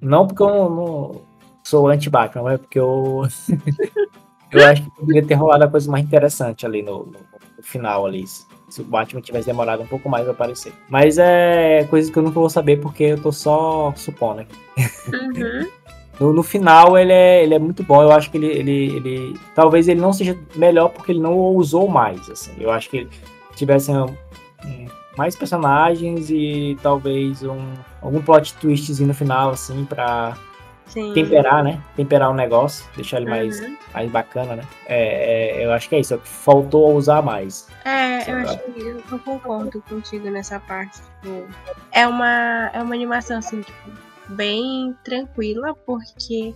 não 0.00 0.26
porque 0.26 0.42
eu 0.42 0.48
não, 0.48 0.70
não 0.70 1.22
sou 1.64 1.88
anti-Batman, 1.88 2.42
mas 2.42 2.60
porque 2.60 2.78
eu 2.78 3.22
eu 4.52 4.66
acho 4.66 4.82
que 4.82 4.90
poderia 4.90 5.26
ter 5.26 5.34
rolado 5.34 5.64
a 5.64 5.68
coisa 5.68 5.90
mais 5.90 6.04
interessante 6.04 6.64
ali 6.64 6.82
no, 6.82 7.04
no, 7.04 7.18
no 7.56 7.62
final 7.62 8.06
ali. 8.06 8.24
Se 8.68 8.82
o 8.82 8.84
Batman 8.84 9.22
tivesse 9.22 9.46
demorado 9.46 9.82
um 9.82 9.86
pouco 9.86 10.10
mais 10.10 10.28
a 10.28 10.32
aparecer. 10.32 10.74
Mas 10.90 11.16
é 11.16 11.84
coisa 11.88 12.12
que 12.12 12.18
eu 12.18 12.22
nunca 12.22 12.38
vou 12.38 12.50
saber 12.50 12.78
porque 12.78 13.04
eu 13.04 13.22
tô 13.22 13.32
só 13.32 13.94
supondo. 13.96 14.46
Uhum. 15.10 15.66
No, 16.18 16.32
no, 16.32 16.42
final 16.42 16.98
ele 16.98 17.12
é, 17.12 17.42
ele 17.42 17.54
é 17.54 17.58
muito 17.58 17.82
bom. 17.82 18.02
Eu 18.02 18.12
acho 18.12 18.30
que 18.30 18.36
ele, 18.36 18.46
ele, 18.46 18.96
ele. 18.96 19.40
Talvez 19.54 19.88
ele 19.88 20.00
não 20.00 20.12
seja 20.12 20.36
melhor 20.56 20.88
porque 20.88 21.12
ele 21.12 21.20
não 21.20 21.36
usou 21.36 21.88
mais. 21.88 22.28
Assim. 22.28 22.52
Eu 22.58 22.70
acho 22.70 22.90
que 22.90 23.08
tivesse 23.54 23.90
um, 23.90 24.06
mais 25.16 25.34
personagens 25.34 26.30
e 26.30 26.78
talvez 26.82 27.42
um, 27.42 27.72
algum 28.00 28.22
plot 28.22 28.54
twistzinho 28.54 29.08
no 29.08 29.14
final, 29.14 29.50
assim, 29.50 29.84
pra, 29.84 30.36
Sim. 30.88 31.12
temperar, 31.12 31.62
né? 31.62 31.80
Temperar 31.96 32.30
o 32.30 32.34
negócio, 32.34 32.86
deixar 32.96 33.18
ele 33.18 33.28
mais, 33.28 33.60
Uhum. 33.60 33.76
mais 33.92 34.10
bacana, 34.10 34.56
né? 34.56 34.62
É, 34.86 35.60
é, 35.60 35.64
eu 35.66 35.72
acho 35.72 35.88
que 35.88 35.96
é 35.96 36.00
isso. 36.00 36.18
Faltou 36.24 36.94
usar 36.96 37.22
mais. 37.22 37.68
É, 37.84 38.30
eu 38.30 38.36
acho 38.38 38.58
que 38.58 38.80
eu 38.80 39.02
eu 39.10 39.18
concordo 39.18 39.82
contigo 39.88 40.30
nessa 40.30 40.58
parte. 40.60 41.00
Tipo, 41.22 41.46
é 41.92 42.06
uma, 42.06 42.70
é 42.72 42.82
uma 42.82 42.94
animação 42.94 43.38
assim, 43.38 43.60
tipo, 43.60 43.90
bem 44.30 44.96
tranquila, 45.04 45.74
porque 45.86 46.54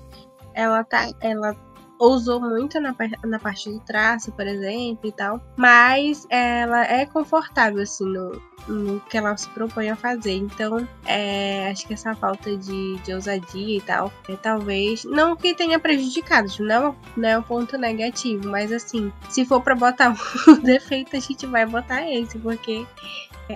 ela 0.54 0.85
tá. 0.85 1.08
Ela 1.20 1.56
ousou 2.02 2.40
muito 2.40 2.80
na, 2.80 2.94
na 3.24 3.38
parte 3.38 3.70
do 3.70 3.78
traço, 3.78 4.32
por 4.32 4.46
exemplo, 4.46 5.08
e 5.08 5.12
tal. 5.12 5.40
Mas 5.56 6.26
ela 6.28 6.85
é 6.85 7.06
confortável, 7.06 7.80
assim, 7.80 8.04
no, 8.04 8.42
no 8.66 9.00
que 9.00 9.16
ela 9.16 9.37
se 9.37 9.48
propõe 9.50 9.88
a 9.88 9.94
fazer. 9.94 10.32
Então, 10.32 10.87
é, 11.06 11.70
acho 11.70 11.87
que 11.87 11.94
essa 11.94 12.12
falta 12.16 12.56
de, 12.56 12.96
de 12.98 13.14
ousadia 13.14 13.78
e 13.78 13.80
tal, 13.80 14.12
é, 14.28 14.35
talvez. 14.35 15.04
Não 15.04 15.37
que 15.37 15.54
tenha 15.54 15.78
prejudicado, 15.78 16.48
tipo, 16.48 16.64
não, 16.64 16.96
não 17.16 17.28
é 17.28 17.38
um 17.38 17.42
ponto 17.42 17.78
negativo, 17.78 18.48
mas 18.48 18.72
assim, 18.72 19.12
se 19.28 19.44
for 19.44 19.62
pra 19.62 19.76
botar 19.76 20.12
o 20.48 20.56
defeito, 20.56 21.16
a 21.16 21.20
gente 21.20 21.46
vai 21.46 21.64
botar 21.64 22.11
esse, 22.11 22.37
porque 22.38 22.85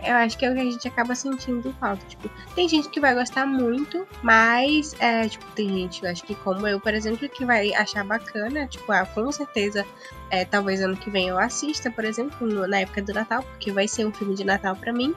eu 0.05 0.15
acho 0.17 0.37
que 0.39 0.45
é 0.45 0.51
o 0.51 0.55
que 0.55 0.61
a 0.61 0.65
gente 0.65 0.87
acaba 0.89 1.15
sentindo 1.15 1.75
falta. 1.81 2.05
Tipo, 2.07 2.29
tem 2.55 2.69
gente 2.69 2.89
que 2.89 3.01
vai 3.01 3.15
gostar 3.15 3.47
muito, 3.47 4.07
mas, 4.23 4.95
é, 5.01 5.29
tipo, 5.29 5.45
tem 5.53 5.69
gente, 5.69 6.05
eu 6.05 6.11
acho 6.11 6.23
que 6.25 6.35
como 6.37 6.67
eu, 6.67 6.81
por 6.81 6.93
exemplo, 6.95 7.29
que 7.29 7.45
vai 7.45 7.73
achar 7.75 8.05
bacana, 8.05 8.67
tipo, 8.67 8.91
ah, 8.93 9.07
com 9.07 9.31
certeza, 9.33 9.85
é, 10.31 10.45
talvez 10.45 10.81
ano 10.81 10.97
que 10.97 11.09
vem 11.11 11.29
eu 11.29 11.39
assista, 11.39 11.91
por 11.91 12.05
exemplo, 12.05 12.47
no- 12.47 12.67
na 12.67 12.81
época 12.81 13.01
do 13.03 13.13
Natal, 13.15 13.43
porque 13.43 13.71
vai 13.73 13.87
ser 13.87 14.07
um 14.07 14.13
filme 14.13 14.35
de 14.35 14.45
Natal 14.45 14.75
pra 14.77 14.93
mim, 14.93 15.15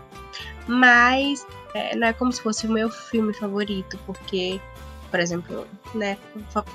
mas 0.68 1.46
é, 1.74 1.96
não 1.96 2.08
é 2.08 2.13
como 2.13 2.32
se 2.32 2.42
fosse 2.42 2.68
o 2.68 2.72
meu 2.72 2.89
filme 2.89 3.34
favorito, 3.34 3.98
porque, 4.06 4.60
por 5.10 5.19
exemplo, 5.19 5.67
né, 5.93 6.17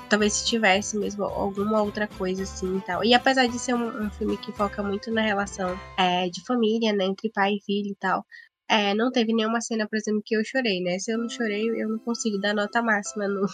talvez 0.09 0.33
se 0.33 0.45
tivesse 0.45 0.97
mesmo 0.97 1.23
alguma 1.23 1.81
outra 1.81 2.07
coisa 2.07 2.43
assim 2.43 2.77
e 2.77 2.81
tal. 2.81 3.03
E 3.03 3.13
apesar 3.13 3.47
de 3.47 3.57
ser 3.57 3.73
um, 3.73 4.05
um 4.05 4.09
filme 4.11 4.37
que 4.37 4.51
foca 4.51 4.83
muito 4.83 5.11
na 5.11 5.21
relação 5.21 5.79
é, 5.97 6.29
de 6.29 6.43
família, 6.45 6.93
né, 6.93 7.05
entre 7.05 7.31
pai 7.31 7.53
e 7.53 7.63
filho 7.63 7.91
e 7.91 7.95
tal, 7.99 8.25
é, 8.69 8.93
não 8.93 9.11
teve 9.11 9.33
nenhuma 9.33 9.61
cena, 9.61 9.87
por 9.87 9.97
exemplo, 9.97 10.21
que 10.25 10.35
eu 10.35 10.43
chorei, 10.43 10.81
né? 10.81 10.97
Se 10.97 11.11
eu 11.11 11.17
não 11.17 11.29
chorei, 11.29 11.69
eu 11.81 11.87
não 11.87 11.99
consigo 11.99 12.39
dar 12.39 12.53
nota 12.53 12.81
máxima 12.81 13.27
no, 13.27 13.45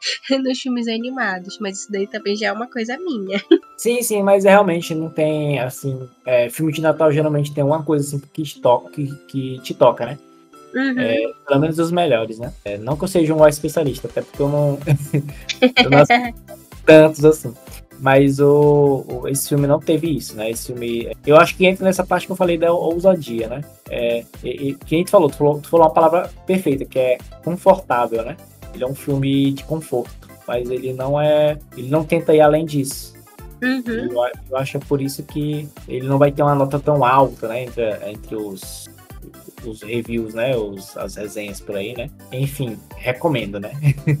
nos 0.42 0.60
filmes 0.60 0.88
animados, 0.88 1.58
mas 1.60 1.80
isso 1.80 1.92
daí 1.92 2.06
também 2.06 2.36
já 2.36 2.48
é 2.48 2.52
uma 2.52 2.70
coisa 2.70 2.96
minha. 2.98 3.42
Sim, 3.76 4.02
sim, 4.02 4.22
mas 4.22 4.44
realmente 4.44 4.94
não 4.94 5.10
tem, 5.10 5.58
assim, 5.58 6.08
é, 6.24 6.48
filme 6.48 6.72
de 6.72 6.80
Natal 6.80 7.10
geralmente 7.10 7.52
tem 7.54 7.64
uma 7.64 7.82
coisa 7.82 8.16
assim 8.16 8.20
que 8.32 8.42
que, 8.92 9.26
que 9.26 9.58
te 9.62 9.74
toca, 9.74 10.06
né? 10.06 10.18
Uhum. 10.74 11.32
Pelo 11.46 11.60
menos 11.60 11.78
os 11.78 11.90
melhores, 11.90 12.38
né? 12.38 12.52
É, 12.64 12.78
não 12.78 12.96
que 12.96 13.04
eu 13.04 13.08
seja 13.08 13.34
um 13.34 13.46
especialista, 13.46 14.08
até 14.08 14.22
porque 14.22 14.40
eu 14.40 14.48
não, 14.48 14.78
eu 15.60 15.90
não 15.90 16.04
tantos 16.84 17.24
assim. 17.24 17.54
Mas 17.98 18.40
o, 18.40 19.04
o- 19.06 19.28
esse 19.28 19.48
filme 19.48 19.66
não 19.66 19.78
teve 19.78 20.08
isso, 20.08 20.34
né? 20.34 20.50
Esse 20.50 20.68
filme. 20.68 21.12
Eu 21.26 21.36
acho 21.36 21.54
que 21.54 21.66
entra 21.66 21.84
nessa 21.84 22.04
parte 22.04 22.26
que 22.26 22.32
eu 22.32 22.36
falei 22.36 22.56
da 22.56 22.72
ousadia, 22.72 23.46
né? 23.46 23.60
É, 23.90 24.24
e, 24.42 24.70
e, 24.70 24.74
que 24.74 24.94
a 24.94 24.98
gente 24.98 25.10
falou, 25.10 25.28
tu 25.28 25.36
falou, 25.36 25.60
tu 25.60 25.68
falou 25.68 25.86
uma 25.86 25.92
palavra 25.92 26.30
perfeita, 26.46 26.84
que 26.86 26.98
é 26.98 27.18
confortável, 27.44 28.24
né? 28.24 28.36
Ele 28.72 28.84
é 28.84 28.86
um 28.86 28.94
filme 28.94 29.52
de 29.52 29.64
conforto, 29.64 30.28
mas 30.48 30.70
ele 30.70 30.94
não 30.94 31.20
é. 31.20 31.58
Ele 31.76 31.90
não 31.90 32.02
tenta 32.02 32.34
ir 32.34 32.40
além 32.40 32.64
disso. 32.64 33.12
Uhum. 33.62 33.82
Eu, 33.86 34.22
eu 34.50 34.56
acho 34.56 34.78
por 34.80 35.02
isso 35.02 35.22
que 35.22 35.68
ele 35.86 36.06
não 36.06 36.16
vai 36.16 36.32
ter 36.32 36.42
uma 36.42 36.54
nota 36.54 36.78
tão 36.80 37.04
alta, 37.04 37.48
né? 37.48 37.64
Entre, 37.64 38.10
entre 38.10 38.34
os, 38.34 38.88
os 39.64 39.82
reviews, 39.82 40.34
né? 40.34 40.56
Os, 40.56 40.96
as 40.96 41.14
resenhas 41.16 41.60
por 41.60 41.76
aí, 41.76 41.94
né? 41.96 42.10
Enfim, 42.32 42.78
recomendo, 42.96 43.58
né? 43.60 43.72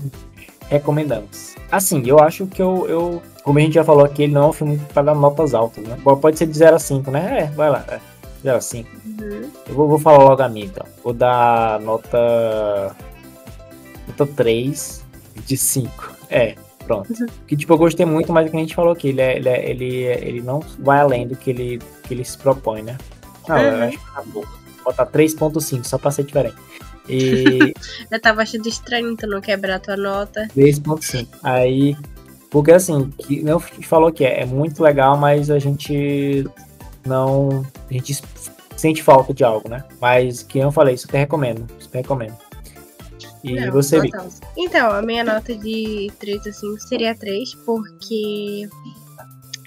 Recomendamos. 0.68 1.56
Assim, 1.70 2.02
eu 2.06 2.18
acho 2.20 2.46
que 2.46 2.62
eu, 2.62 2.86
eu. 2.88 3.22
Como 3.42 3.58
a 3.58 3.62
gente 3.62 3.74
já 3.74 3.82
falou 3.84 4.04
aqui, 4.04 4.22
ele 4.24 4.32
não 4.32 4.44
é 4.44 4.46
um 4.48 4.52
filme 4.52 4.78
para 4.92 5.02
dar 5.02 5.14
notas 5.14 5.52
altas, 5.54 5.82
né? 5.84 5.96
Pode 6.02 6.38
ser 6.38 6.46
de 6.46 6.56
0 6.56 6.76
a 6.76 6.78
5, 6.78 7.10
né? 7.10 7.40
É, 7.40 7.44
vai 7.56 7.70
lá. 7.70 7.84
É, 7.88 7.98
0 8.42 8.56
a 8.56 8.60
5. 8.60 8.88
Uhum. 9.04 9.50
Eu 9.68 9.74
vou, 9.74 9.88
vou 9.88 9.98
falar 9.98 10.18
logo 10.22 10.40
a 10.42 10.48
minha, 10.48 10.66
então. 10.66 10.86
Vou 11.02 11.12
dar 11.12 11.80
nota. 11.80 12.94
Nota 14.06 14.26
3 14.26 15.04
de 15.46 15.56
5. 15.56 16.12
É, 16.28 16.54
pronto. 16.86 17.12
Que 17.48 17.56
tipo, 17.56 17.72
eu 17.72 17.78
gostei 17.78 18.06
muito, 18.06 18.32
mas 18.32 18.44
é 18.44 18.48
o 18.48 18.50
que 18.52 18.56
a 18.56 18.60
gente 18.60 18.74
falou 18.74 18.92
aqui, 18.92 19.08
ele, 19.08 19.20
é- 19.22 19.36
ele, 19.36 19.48
é- 19.48 19.70
ele, 19.70 19.94
ele 20.04 20.40
não 20.42 20.60
vai 20.78 21.00
além 21.00 21.26
do 21.26 21.34
que 21.34 21.50
ele, 21.50 21.80
que 22.04 22.14
ele 22.14 22.24
se 22.24 22.38
propõe, 22.38 22.82
né? 22.82 22.96
Não, 23.48 23.58
eu 23.58 23.72
Uhum. 23.76 23.82
acho 23.88 23.98
que 23.98 24.04
tá. 24.14 24.22
Vou 24.32 24.44
botar 24.84 25.06
3.5, 25.06 25.84
só 25.84 25.98
pra 25.98 26.10
ser 26.10 26.24
diferente. 26.24 26.56
E 27.08 27.72
Eu 28.10 28.20
tava 28.20 28.42
achando 28.42 28.68
estranho 28.68 29.16
tu 29.16 29.26
não 29.26 29.40
quebrar 29.40 29.80
tua 29.80 29.96
nota. 29.96 30.48
3.5. 30.56 31.26
Aí, 31.42 31.96
porque 32.50 32.72
assim, 32.72 33.10
que 33.18 33.42
não 33.42 33.58
falou 33.60 34.12
que 34.12 34.24
é, 34.24 34.42
é 34.42 34.46
muito 34.46 34.82
legal, 34.82 35.16
mas 35.16 35.50
a 35.50 35.58
gente 35.58 36.46
não. 37.06 37.66
A 37.88 37.92
gente 37.92 38.20
sente 38.76 39.02
falta 39.02 39.34
de 39.34 39.44
algo, 39.44 39.68
né? 39.68 39.84
Mas 40.00 40.42
que 40.42 40.58
eu 40.58 40.72
falei, 40.72 40.96
super 40.96 41.18
recomendo. 41.18 41.66
Super 41.78 41.98
recomendo. 41.98 42.36
E 43.42 43.54
Não, 43.54 43.72
você. 43.72 43.98
Então, 44.56 44.90
a 44.90 45.02
minha 45.02 45.24
nota 45.24 45.54
de 45.54 46.10
3 46.18 46.46
a 46.46 46.52
5 46.52 46.80
seria 46.80 47.14
3, 47.14 47.54
porque 47.66 48.68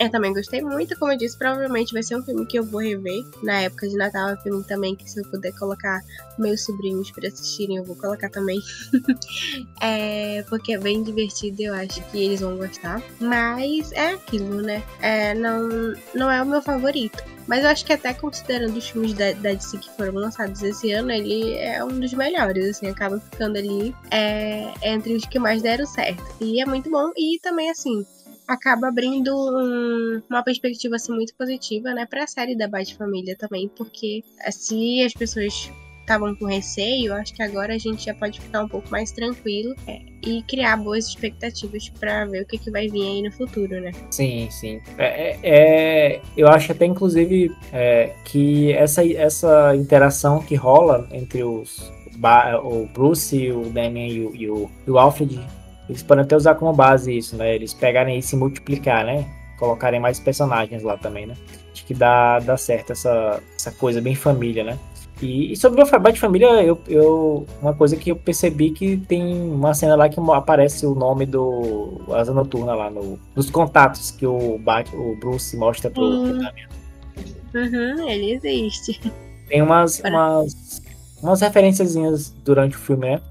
eu 0.03 0.11
também 0.11 0.33
gostei 0.33 0.61
muito. 0.61 0.97
Como 0.97 1.11
eu 1.11 1.17
disse, 1.17 1.37
provavelmente 1.37 1.93
vai 1.93 2.03
ser 2.03 2.15
um 2.15 2.23
filme 2.23 2.45
que 2.45 2.57
eu 2.57 2.63
vou 2.63 2.81
rever 2.81 3.23
na 3.41 3.61
época 3.61 3.87
de 3.87 3.95
Natal. 3.95 4.29
É 4.29 4.33
um 4.33 4.37
filme 4.37 4.63
também 4.63 4.95
que, 4.95 5.09
se 5.09 5.19
eu 5.19 5.25
puder 5.29 5.51
colocar 5.53 5.99
meus 6.37 6.63
sobrinhos 6.63 7.11
pra 7.11 7.27
assistirem, 7.27 7.77
eu 7.77 7.83
vou 7.83 7.95
colocar 7.95 8.29
também. 8.29 8.59
é, 9.81 10.43
porque 10.49 10.73
é 10.73 10.77
bem 10.77 11.03
divertido 11.03 11.61
eu 11.61 11.73
acho 11.73 12.01
que 12.09 12.23
eles 12.23 12.41
vão 12.41 12.57
gostar. 12.57 13.01
Mas 13.19 13.91
é 13.91 14.13
aquilo, 14.13 14.61
né? 14.61 14.83
É, 15.01 15.33
não, 15.33 15.93
não 16.13 16.31
é 16.31 16.41
o 16.41 16.45
meu 16.45 16.61
favorito. 16.61 17.23
Mas 17.47 17.63
eu 17.63 17.69
acho 17.69 17.85
que 17.85 17.93
até 17.93 18.13
considerando 18.13 18.77
os 18.77 18.89
filmes 18.89 19.13
da, 19.13 19.33
da 19.33 19.53
DC 19.53 19.77
que 19.77 19.89
foram 19.91 20.13
lançados 20.13 20.61
esse 20.63 20.91
ano, 20.91 21.11
ele 21.11 21.55
é 21.55 21.83
um 21.83 21.99
dos 21.99 22.13
melhores, 22.13 22.69
assim, 22.69 22.87
acaba 22.87 23.19
ficando 23.19 23.57
ali 23.57 23.93
é, 24.11 24.73
entre 24.81 25.13
os 25.13 25.25
que 25.25 25.37
mais 25.39 25.61
deram 25.61 25.85
certo. 25.85 26.23
E 26.39 26.61
é 26.61 26.65
muito 26.65 26.89
bom. 26.89 27.11
E 27.17 27.39
também, 27.41 27.69
assim, 27.69 28.05
acaba 28.47 28.87
abrindo 28.87 29.33
um- 29.35 30.21
uma 30.29 30.43
perspectiva 30.43 30.95
assim, 30.95 31.13
muito 31.13 31.33
positiva, 31.35 31.93
né, 31.93 32.05
pra 32.05 32.27
série 32.27 32.55
da 32.55 32.67
Bat-Família 32.67 33.35
também, 33.37 33.69
porque 33.75 34.23
se 34.51 35.01
as 35.03 35.13
pessoas 35.13 35.71
estavam 36.01 36.35
com 36.35 36.45
receio, 36.45 37.13
acho 37.13 37.33
que 37.33 37.41
agora 37.41 37.73
a 37.73 37.77
gente 37.77 38.03
já 38.05 38.13
pode 38.13 38.41
ficar 38.41 38.61
um 38.63 38.67
pouco 38.67 38.89
mais 38.91 39.11
tranquilo 39.13 39.73
é, 39.87 40.01
e 40.21 40.43
criar 40.43 40.75
boas 40.75 41.07
expectativas 41.07 41.87
pra 41.97 42.25
ver 42.25 42.41
o 42.43 42.45
que, 42.45 42.57
que 42.57 42.69
vai 42.69 42.89
vir 42.89 43.03
aí 43.07 43.21
no 43.21 43.31
futuro, 43.31 43.79
né? 43.79 43.91
Sim, 44.11 44.49
sim. 44.51 44.81
É, 44.97 45.05
é- 45.05 45.39
é- 45.43 46.21
eu 46.35 46.49
acho 46.49 46.73
até, 46.73 46.85
inclusive, 46.85 47.55
é, 47.71 48.13
que 48.25 48.73
essa, 48.73 49.05
essa 49.09 49.73
interação 49.77 50.41
que 50.41 50.55
rola 50.55 51.07
entre 51.11 51.41
os, 51.41 51.89
o 52.63 52.85
Bruce, 52.93 53.51
o 53.51 53.69
Damian 53.69 54.27
o, 54.29 54.35
e 54.35 54.49
o, 54.49 54.69
e 54.85 54.91
o 54.91 54.99
Alfred, 54.99 55.39
eles 55.89 56.03
podem 56.03 56.23
até 56.23 56.35
usar 56.35 56.55
como 56.55 56.73
base 56.73 57.15
isso, 57.15 57.35
né? 57.35 57.55
Eles 57.55 57.73
pegarem 57.73 58.17
e 58.17 58.21
se 58.21 58.35
multiplicar, 58.35 59.05
né? 59.05 59.25
Colocarem 59.57 59.99
mais 59.99 60.19
personagens 60.19 60.83
lá 60.83 60.97
também, 60.97 61.25
né? 61.25 61.35
Acho 61.71 61.85
que 61.85 61.93
dá, 61.93 62.39
dá 62.39 62.57
certo 62.57 62.91
essa, 62.91 63.41
essa 63.55 63.71
coisa 63.71 64.01
bem 64.01 64.15
família, 64.15 64.63
né? 64.63 64.77
E, 65.21 65.53
e 65.53 65.55
sobre 65.55 65.81
o 65.81 65.99
Bate 65.99 66.19
Família, 66.19 66.47
eu, 66.63 66.77
eu, 66.87 67.45
uma 67.61 67.73
coisa 67.73 67.95
que 67.95 68.11
eu 68.11 68.15
percebi 68.15 68.71
que 68.71 68.97
tem 68.97 69.41
uma 69.51 69.73
cena 69.73 69.95
lá 69.95 70.09
que 70.09 70.19
aparece 70.19 70.85
o 70.85 70.93
nome 70.95 71.25
do 71.25 72.01
Asa 72.11 72.33
Noturna 72.33 72.73
lá 72.73 72.89
no, 72.89 73.19
nos 73.35 73.49
contatos 73.49 74.11
que 74.11 74.25
o, 74.25 74.57
Bat, 74.57 74.93
o 74.93 75.15
Bruce 75.17 75.55
mostra 75.55 75.89
pro, 75.89 76.01
pro 76.01 76.11
Hum. 76.11 76.39
Damian. 76.39 76.67
Uhum, 77.53 78.09
ele 78.09 78.33
existe. 78.33 78.99
Tem 79.47 79.61
umas, 79.61 79.99
umas, 79.99 80.81
umas 81.21 81.41
referenciazinhas 81.41 82.33
durante 82.43 82.75
o 82.75 82.79
filme, 82.79 83.11
né? 83.11 83.21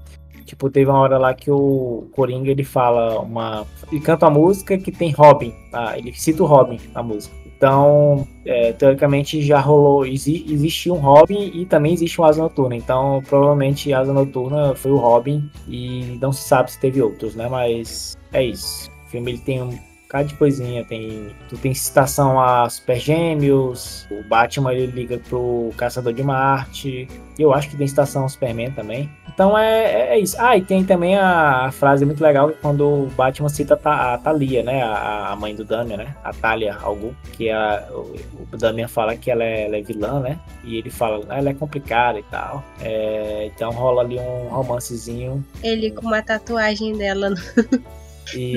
Tipo, 0.45 0.69
teve 0.69 0.89
uma 0.89 0.99
hora 0.99 1.17
lá 1.17 1.33
que 1.33 1.49
o 1.49 2.07
Coringa 2.13 2.51
ele 2.51 2.63
fala 2.63 3.19
uma. 3.19 3.65
Ele 3.91 4.01
canta 4.01 4.27
uma 4.27 4.39
música 4.39 4.77
que 4.77 4.91
tem 4.91 5.11
Robin. 5.11 5.53
Tá? 5.71 5.97
Ele 5.97 6.13
cita 6.13 6.43
o 6.43 6.45
Robin 6.45 6.79
na 6.93 7.01
música. 7.01 7.35
Então, 7.55 8.27
é, 8.45 8.73
teoricamente 8.73 9.41
já 9.41 9.59
rolou. 9.59 10.05
Exi 10.05 10.45
existe 10.49 10.91
um 10.91 10.95
Robin 10.95 11.49
e 11.53 11.65
também 11.65 11.93
existe 11.93 12.19
um 12.19 12.25
Asa 12.25 12.41
Noturna. 12.41 12.75
Então, 12.75 13.23
provavelmente 13.27 13.93
Asa 13.93 14.11
Noturna 14.11 14.75
foi 14.75 14.91
o 14.91 14.97
Robin 14.97 15.49
e 15.67 16.17
não 16.21 16.33
se 16.33 16.47
sabe 16.47 16.71
se 16.71 16.79
teve 16.79 17.01
outros, 17.01 17.35
né? 17.35 17.47
Mas 17.47 18.17
é 18.33 18.43
isso. 18.43 18.91
O 19.05 19.09
filme 19.09 19.31
ele 19.31 19.39
tem 19.39 19.61
um 19.61 19.79
de 20.21 20.35
coisinha. 20.35 20.83
Tem, 20.85 21.35
tu 21.49 21.57
tem 21.57 21.73
citação 21.73 22.39
a 22.39 22.69
Super 22.69 22.99
Gêmeos, 22.99 24.05
o 24.11 24.23
Batman 24.23 24.73
ele 24.73 24.87
liga 24.87 25.17
pro 25.17 25.71
Caçador 25.75 26.13
de 26.13 26.23
Marte, 26.23 27.07
eu 27.37 27.53
acho 27.53 27.69
que 27.69 27.75
tem 27.75 27.87
citação 27.87 28.23
ao 28.23 28.29
Superman 28.29 28.71
também. 28.71 29.09
Então 29.33 29.57
é, 29.57 29.83
é, 29.83 30.13
é 30.13 30.19
isso. 30.19 30.35
Ah, 30.39 30.55
e 30.55 30.61
tem 30.61 30.83
também 30.83 31.17
a, 31.17 31.71
frase 31.71 32.05
muito 32.05 32.21
legal 32.21 32.51
quando 32.61 32.81
o 32.81 33.07
Batman 33.15 33.49
cita 33.49 33.79
a, 33.83 34.17
Thalia, 34.19 34.61
né? 34.61 34.83
A, 34.83 35.31
a, 35.31 35.35
mãe 35.35 35.55
do 35.55 35.63
Damian, 35.63 35.97
né? 35.97 36.15
A 36.23 36.31
Talia 36.31 36.75
algo 36.75 37.15
que 37.31 37.49
a, 37.49 37.87
o, 37.91 38.15
o 38.51 38.57
Damian 38.57 38.87
fala 38.87 39.15
que 39.15 39.31
ela 39.31 39.43
é, 39.43 39.65
ela 39.65 39.77
é, 39.77 39.81
vilã, 39.81 40.19
né? 40.19 40.39
E 40.63 40.77
ele 40.77 40.91
fala, 40.91 41.25
ah, 41.29 41.39
ela 41.39 41.49
é 41.49 41.53
complicada 41.53 42.19
e 42.19 42.23
tal. 42.23 42.63
É, 42.79 43.49
então 43.53 43.71
rola 43.71 44.03
ali 44.03 44.19
um 44.19 44.49
romancezinho. 44.49 45.43
Ele 45.63 45.89
com 45.89 46.05
uma 46.05 46.21
tatuagem 46.21 46.95
dela 46.95 47.31
no, 47.31 47.37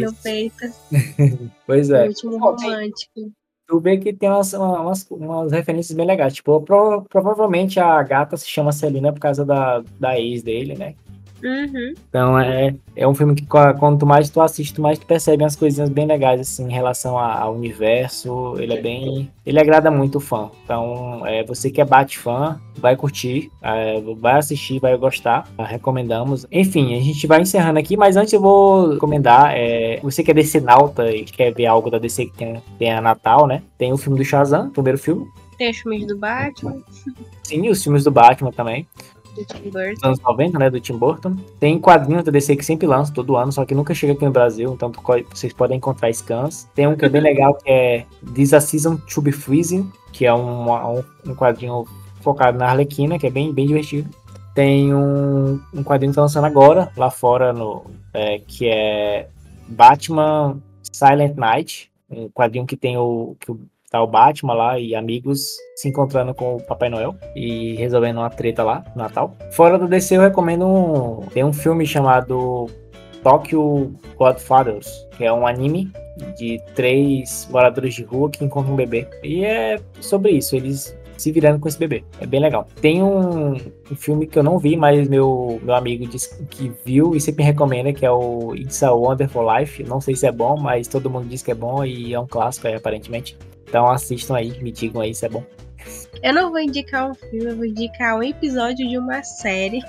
no 0.01 0.13
peito. 0.15 0.65
pois 1.67 1.91
é. 1.91 2.05
O 2.05 2.09
último 2.09 2.39
romântico 2.39 3.33
tu 3.67 3.81
vê 3.81 3.99
que 3.99 4.13
tem 4.13 4.29
umas, 4.29 4.53
umas, 4.53 5.11
umas 5.11 5.53
referências 5.53 5.97
bem 5.97 6.07
legais. 6.07 6.35
Tipo, 6.35 6.61
pro, 6.63 7.03
provavelmente 7.03 7.81
a 7.81 8.03
gata 8.03 8.37
se 8.37 8.49
chama 8.49 8.73
Celina 8.73 9.13
por 9.13 9.21
causa 9.21 9.45
da, 9.45 9.83
da 9.99 10.19
ex 10.19 10.43
dele, 10.43 10.77
né? 10.77 10.95
Uhum. 11.43 11.95
Então 12.09 12.39
é, 12.39 12.75
é 12.95 13.07
um 13.07 13.15
filme 13.15 13.35
que 13.35 13.47
quanto 13.47 14.07
mais 14.07 14.31
tu 14.31 14.41
assiste, 14.41 14.81
mais 14.81 14.99
tu 14.99 15.07
percebe 15.07 15.43
umas 15.43 15.57
coisinhas 15.57 15.91
bem 15.91 16.07
legais 16.07 16.41
assim 16.41 16.65
em 16.65 16.73
relação 16.73 17.19
ao 17.19 17.55
universo. 17.55 18.55
Ele 18.59 18.75
é 18.75 18.81
bem. 18.81 19.31
Ele 19.45 19.61
agrada 19.61 19.91
muito 19.91 20.17
o 20.17 20.21
fã. 20.21 20.51
Então, 20.65 21.25
é, 21.25 21.45
você 21.45 21.71
que 21.71 21.81
é 21.81 21.85
Bat-fã, 21.85 22.61
vai 22.79 22.97
curtir, 22.97 23.51
é, 23.63 24.01
vai 24.19 24.39
assistir, 24.39 24.81
vai 24.81 24.97
gostar. 24.97 25.49
Recomendamos. 25.59 26.47
Enfim, 26.51 26.97
a 26.97 27.01
gente 27.01 27.27
vai 27.27 27.41
encerrando 27.41 27.79
aqui, 27.79 27.97
mas 27.97 28.17
antes 28.17 28.33
eu 28.33 28.41
vou 28.41 28.95
recomendar. 28.95 29.53
É, 29.55 30.01
você 30.03 30.23
que 30.23 30.31
é 30.31 30.35
DC 30.35 30.61
Nauta 30.61 31.11
e 31.11 31.25
quer 31.25 31.53
ver 31.53 31.67
algo 31.67 31.91
da 31.91 31.99
DC 31.99 32.27
que 32.27 32.37
tem, 32.37 32.63
tem 32.79 32.93
a 32.93 33.01
Natal, 33.01 33.47
né? 33.47 33.63
Tem 33.79 33.93
o 33.93 33.97
filme 33.97 34.19
do 34.19 34.25
Shazam, 34.25 34.71
primeiro 34.71 34.99
filme. 34.99 35.27
Tem 35.57 35.71
os 35.71 35.79
filmes 35.79 36.07
do 36.07 36.19
Batman. 36.19 36.83
Sim, 37.43 37.69
os 37.71 37.83
filmes 37.83 38.05
do 38.05 38.11
Batman 38.11 38.53
também 38.53 38.87
do 39.37 39.45
Tim 39.45 39.71
Burton. 39.71 40.07
anos 40.07 40.21
90, 40.21 40.59
né? 40.59 40.71
Do 40.71 40.81
Tim 40.81 40.97
Burton. 40.97 41.37
Tem 41.61 41.79
quadrinhos 41.79 42.25
da 42.25 42.33
DC 42.33 42.57
que 42.57 42.65
sempre 42.65 42.87
lança 42.87 43.13
todo 43.13 43.37
ano, 43.37 43.53
só 43.53 43.65
que 43.65 43.75
nunca 43.75 43.95
chega 43.95 44.15
aqui 44.15 44.25
no 44.25 44.31
Brasil, 44.31 44.73
então 44.73 44.91
vocês 45.31 45.53
podem 45.53 45.77
encontrar 45.77 46.13
scans. 46.13 46.69
Tem 46.75 46.87
um 46.87 46.97
que 46.97 47.05
é 47.05 47.09
bem 47.09 47.21
legal, 47.21 47.55
que 47.55 47.71
é 47.71 48.07
This 48.35 48.53
a 48.53 48.61
Season 48.61 48.97
to 48.97 49.21
be 49.21 49.33
Freezing, 49.33 49.91
que 50.13 50.25
é 50.25 50.35
um, 50.35 50.71
um, 50.71 51.05
um 51.27 51.35
quadrinho 51.35 51.85
focado 52.21 52.59
na 52.59 52.69
Arlequina, 52.69 53.19
que 53.19 53.27
é 53.27 53.31
bem, 53.31 53.53
bem 53.53 53.67
divertido. 53.67 54.09
Tem 54.55 54.95
um, 54.95 55.61
um 55.73 55.85
quadrinho 55.85 56.13
que 56.13 56.17
tá 56.17 56.23
lançando 56.23 56.47
agora, 56.47 56.91
lá 56.97 57.11
fora, 57.11 57.53
no, 57.53 57.85
é, 58.15 58.39
que 58.39 58.67
é 58.67 59.29
Batman 59.69 60.59
Silent 60.83 61.37
Night, 61.37 61.91
um 62.11 62.29
quadrinho 62.31 62.65
que 62.65 62.77
tem 62.77 62.97
o, 62.97 63.37
que 63.39 63.51
o 63.51 63.61
tá 63.97 64.03
o 64.03 64.07
Batman 64.07 64.55
lá 64.55 64.79
e 64.79 64.95
amigos 64.95 65.57
se 65.75 65.89
encontrando 65.89 66.35
com 66.35 66.57
o 66.57 66.63
Papai 66.63 66.89
Noel 66.89 67.15
e 67.35 67.75
resolvendo 67.77 68.19
uma 68.19 68.31
treta 68.31 68.63
lá 68.63 68.85
no 68.95 69.03
Natal. 69.03 69.37
Fora 69.53 69.79
do 69.79 69.89
DC 69.89 70.17
eu 70.17 70.23
recomendo 70.23 70.67
um, 70.67 71.21
tem 71.33 71.45
um 71.45 71.53
filme 71.53 71.87
chamado 71.87 72.67
Tokyo 73.23 73.95
Godfathers, 74.17 75.07
que 75.17 75.25
é 75.25 75.33
um 75.33 75.47
anime 75.47 75.91
de 76.37 76.61
três 76.75 77.49
moradores 77.51 77.95
de 77.95 78.03
rua 78.03 78.31
que 78.31 78.45
encontram 78.45 78.73
um 78.73 78.77
bebê. 78.77 79.07
E 79.23 79.45
é 79.45 79.79
sobre 80.01 80.33
isso, 80.33 80.57
eles 80.57 80.97
se 81.17 81.33
virando 81.33 81.59
com 81.59 81.69
esse 81.69 81.79
bebê. 81.79 82.05
É 82.21 82.27
bem 82.27 82.41
legal. 82.41 82.67
Tem 82.81 83.03
um, 83.03 83.55
um, 83.55 83.97
filme 83.97 84.27
que 84.27 84.39
eu 84.39 84.43
não 84.43 84.59
vi, 84.59 84.77
mas 84.77 85.09
meu, 85.09 85.59
meu 85.63 85.75
amigo 85.75 86.07
disse 86.07 86.45
que 86.47 86.71
viu 86.85 87.15
e 87.15 87.21
sempre 87.21 87.43
me 87.43 87.51
recomenda, 87.51 87.93
que 87.93 88.05
é 88.05 88.11
o 88.11 88.55
It's 88.55 88.83
a 88.83 88.93
Wonderful 88.93 89.43
Life. 89.57 89.83
Não 89.83 90.01
sei 90.01 90.15
se 90.15 90.27
é 90.27 90.33
bom, 90.33 90.57
mas 90.59 90.87
todo 90.87 91.11
mundo 91.11 91.27
diz 91.27 91.43
que 91.43 91.51
é 91.51 91.55
bom 91.55 91.85
e 91.85 92.13
é 92.13 92.21
um 92.21 92.27
clássico 92.27 92.69
aparentemente. 92.69 93.37
Então 93.67 93.91
assistam 93.91 94.37
aí, 94.37 94.63
me 94.63 94.71
digam 94.71 95.01
aí 95.01 95.15
se 95.15 95.27
é 95.27 95.29
bom. 95.29 95.45
Eu 96.23 96.33
não 96.33 96.51
vou 96.51 96.61
indicar 96.61 97.11
um 97.11 97.15
filme, 97.15 97.45
eu 97.45 97.57
vou 97.57 97.67
indicar 97.67 98.17
um 98.17 98.23
episódio 98.23 98.89
de 98.89 98.99
uma 98.99 99.23
série. 99.23 99.81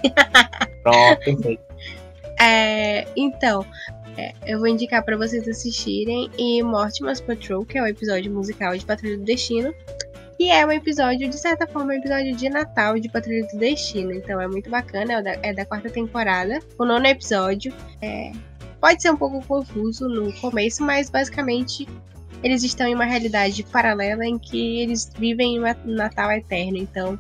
Pronto, 0.83 1.19
perfeito. 1.23 1.63
é, 2.39 3.07
então, 3.15 3.65
é, 4.17 4.33
eu 4.45 4.59
vou 4.59 4.67
indicar 4.67 5.03
para 5.03 5.15
vocês 5.15 5.47
assistirem 5.47 6.29
e 6.37 6.61
Mortimer's 6.63 7.21
Patrol, 7.21 7.65
que 7.65 7.77
é 7.77 7.83
o 7.83 7.87
episódio 7.87 8.31
musical 8.31 8.75
de 8.77 8.85
Patrulha 8.85 9.17
do 9.17 9.23
Destino. 9.23 9.73
E 10.39 10.51
é 10.51 10.65
um 10.65 10.71
episódio, 10.71 11.27
de 11.27 11.37
certa 11.37 11.65
forma, 11.65 11.93
um 11.93 11.97
episódio 11.97 12.35
de 12.35 12.49
Natal 12.49 12.99
de 12.99 13.09
Patrulha 13.09 13.47
do 13.47 13.57
Destino. 13.57 14.13
Então 14.13 14.39
é 14.39 14.47
muito 14.47 14.69
bacana, 14.69 15.13
é 15.13 15.21
da, 15.21 15.31
é 15.41 15.53
da 15.53 15.65
quarta 15.65 15.89
temporada. 15.89 16.59
O 16.77 16.85
nono 16.85 17.07
episódio. 17.07 17.73
É, 18.01 18.31
pode 18.79 19.01
ser 19.01 19.11
um 19.11 19.17
pouco 19.17 19.43
confuso 19.47 20.07
no 20.07 20.31
começo, 20.33 20.83
mas 20.83 21.09
basicamente 21.09 21.87
eles 22.43 22.63
estão 22.63 22.87
em 22.87 22.95
uma 22.95 23.05
realidade 23.05 23.63
paralela 23.63 24.25
em 24.25 24.37
que 24.37 24.79
eles 24.79 25.11
vivem 25.17 25.59
um 25.59 25.65
Natal 25.85 26.31
eterno. 26.31 26.77
Então, 26.77 27.19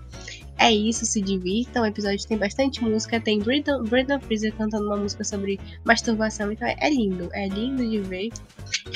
é 0.59 0.71
isso, 0.71 1.05
se 1.05 1.21
divirtam. 1.21 1.83
O 1.83 1.85
episódio 1.85 2.27
tem 2.27 2.37
bastante 2.37 2.83
música, 2.83 3.19
tem 3.19 3.39
Brendan, 3.39 4.19
Fraser 4.19 4.53
cantando 4.55 4.87
uma 4.87 4.97
música 4.97 5.23
sobre 5.23 5.59
masturbação, 5.83 6.51
então 6.51 6.67
é 6.67 6.89
lindo, 6.89 7.29
é 7.33 7.47
lindo 7.47 7.87
de 7.87 7.99
ver. 7.99 8.29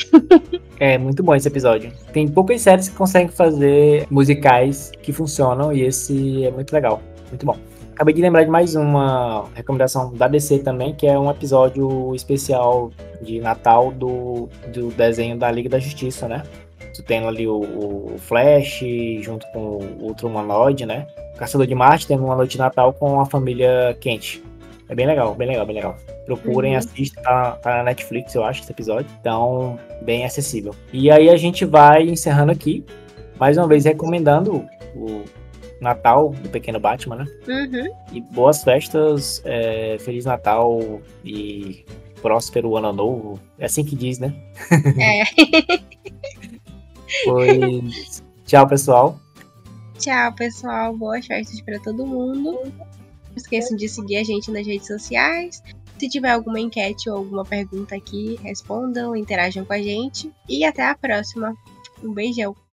é 0.80 0.98
muito 0.98 1.22
bom 1.24 1.36
esse 1.36 1.48
episódio. 1.48 1.94
Tem 2.12 2.28
poucas 2.28 2.62
séries 2.62 2.90
que 2.90 2.96
conseguem 2.96 3.30
fazer 3.30 4.08
musicais 4.10 4.92
que 5.02 5.14
funcionam 5.14 5.72
e 5.72 5.82
esse 5.82 6.46
é 6.46 6.52
muito 6.52 6.72
legal, 6.74 7.02
muito 7.30 7.46
bom. 7.46 7.71
Acabei 8.02 8.16
de 8.16 8.22
lembrar 8.24 8.44
de 8.44 8.50
mais 8.50 8.74
uma 8.74 9.46
recomendação 9.54 10.12
da 10.12 10.28
DC 10.28 10.58
também, 10.58 10.92
que 10.92 11.06
é 11.06 11.20
um 11.20 11.30
episódio 11.30 12.16
especial 12.16 12.90
de 13.22 13.40
Natal 13.40 13.92
do, 13.92 14.50
do 14.74 14.88
desenho 14.90 15.38
da 15.38 15.52
Liga 15.52 15.70
da 15.70 15.78
Justiça, 15.78 16.28
né? 16.28 16.42
Tu 16.96 17.04
tem 17.04 17.24
ali 17.24 17.48
o, 17.48 17.60
o 17.60 18.16
Flash 18.18 18.84
junto 19.22 19.46
com 19.54 19.60
o 19.60 19.98
Ultra 20.02 20.26
Humanoid, 20.26 20.84
né? 20.84 21.06
Caçador 21.38 21.68
de 21.68 21.76
Marte 21.76 22.08
tendo 22.08 22.26
uma 22.26 22.36
noite 22.36 22.54
de 22.54 22.58
Natal 22.58 22.92
com 22.92 23.22
a 23.22 23.26
família 23.28 23.96
quente. 24.00 24.44
É 24.90 24.96
bem 24.96 25.06
legal, 25.06 25.36
bem 25.36 25.50
legal, 25.50 25.66
bem 25.68 25.76
legal. 25.76 25.96
Procurem, 26.26 26.72
uhum. 26.72 26.80
assistam, 26.80 27.22
tá, 27.22 27.52
tá, 27.52 27.78
na 27.78 27.84
Netflix, 27.84 28.34
eu 28.34 28.44
acho, 28.44 28.62
esse 28.62 28.72
episódio. 28.72 29.12
Então, 29.20 29.78
bem 30.02 30.26
acessível. 30.26 30.74
E 30.92 31.12
aí 31.12 31.30
a 31.30 31.38
gente 31.38 31.66
vai 31.66 32.02
encerrando 32.10 32.52
aqui, 32.52 32.84
mais 33.40 33.60
uma 33.60 33.68
vez 33.68 33.86
recomendando 33.86 34.66
o 34.96 35.22
Natal 35.82 36.30
do 36.30 36.50
Pequeno 36.50 36.80
Batman, 36.80 37.18
né? 37.18 37.28
Uhum. 37.48 37.94
E 38.14 38.22
boas 38.22 38.64
festas, 38.64 39.42
é, 39.44 39.98
Feliz 40.00 40.26
Natal 40.26 41.02
e 41.26 41.84
próspero 42.22 42.78
Ano 42.78 42.94
Novo. 42.94 43.40
É 43.58 43.66
assim 43.66 43.84
que 43.84 43.96
diz, 43.96 44.20
né? 44.20 44.34
É. 45.00 45.24
pois. 47.26 48.24
Tchau, 48.46 48.68
pessoal. 48.68 49.20
Tchau, 49.98 50.34
pessoal. 50.34 50.96
Boas 50.96 51.26
festas 51.26 51.60
para 51.62 51.80
todo 51.80 52.06
mundo. 52.06 52.60
Não 52.64 53.36
esqueçam 53.36 53.76
de 53.76 53.90
seguir 53.90 54.18
a 54.18 54.24
gente 54.24 54.52
nas 54.52 54.66
redes 54.66 54.88
sociais. 54.88 55.64
Se 55.98 56.10
tiver 56.10 56.32
alguma 56.32 56.60
enquete 56.60 57.10
ou 57.10 57.18
alguma 57.18 57.46
pergunta 57.46 57.96
aqui, 57.96 58.40
respondam, 58.44 59.16
interajam 59.16 59.66
com 59.66 59.74
a 59.74 59.82
gente. 59.82 60.32
E 60.48 60.64
até 60.64 60.88
a 60.88 60.96
próxima. 60.96 61.56
Um 62.04 62.14
beijão. 62.14 62.56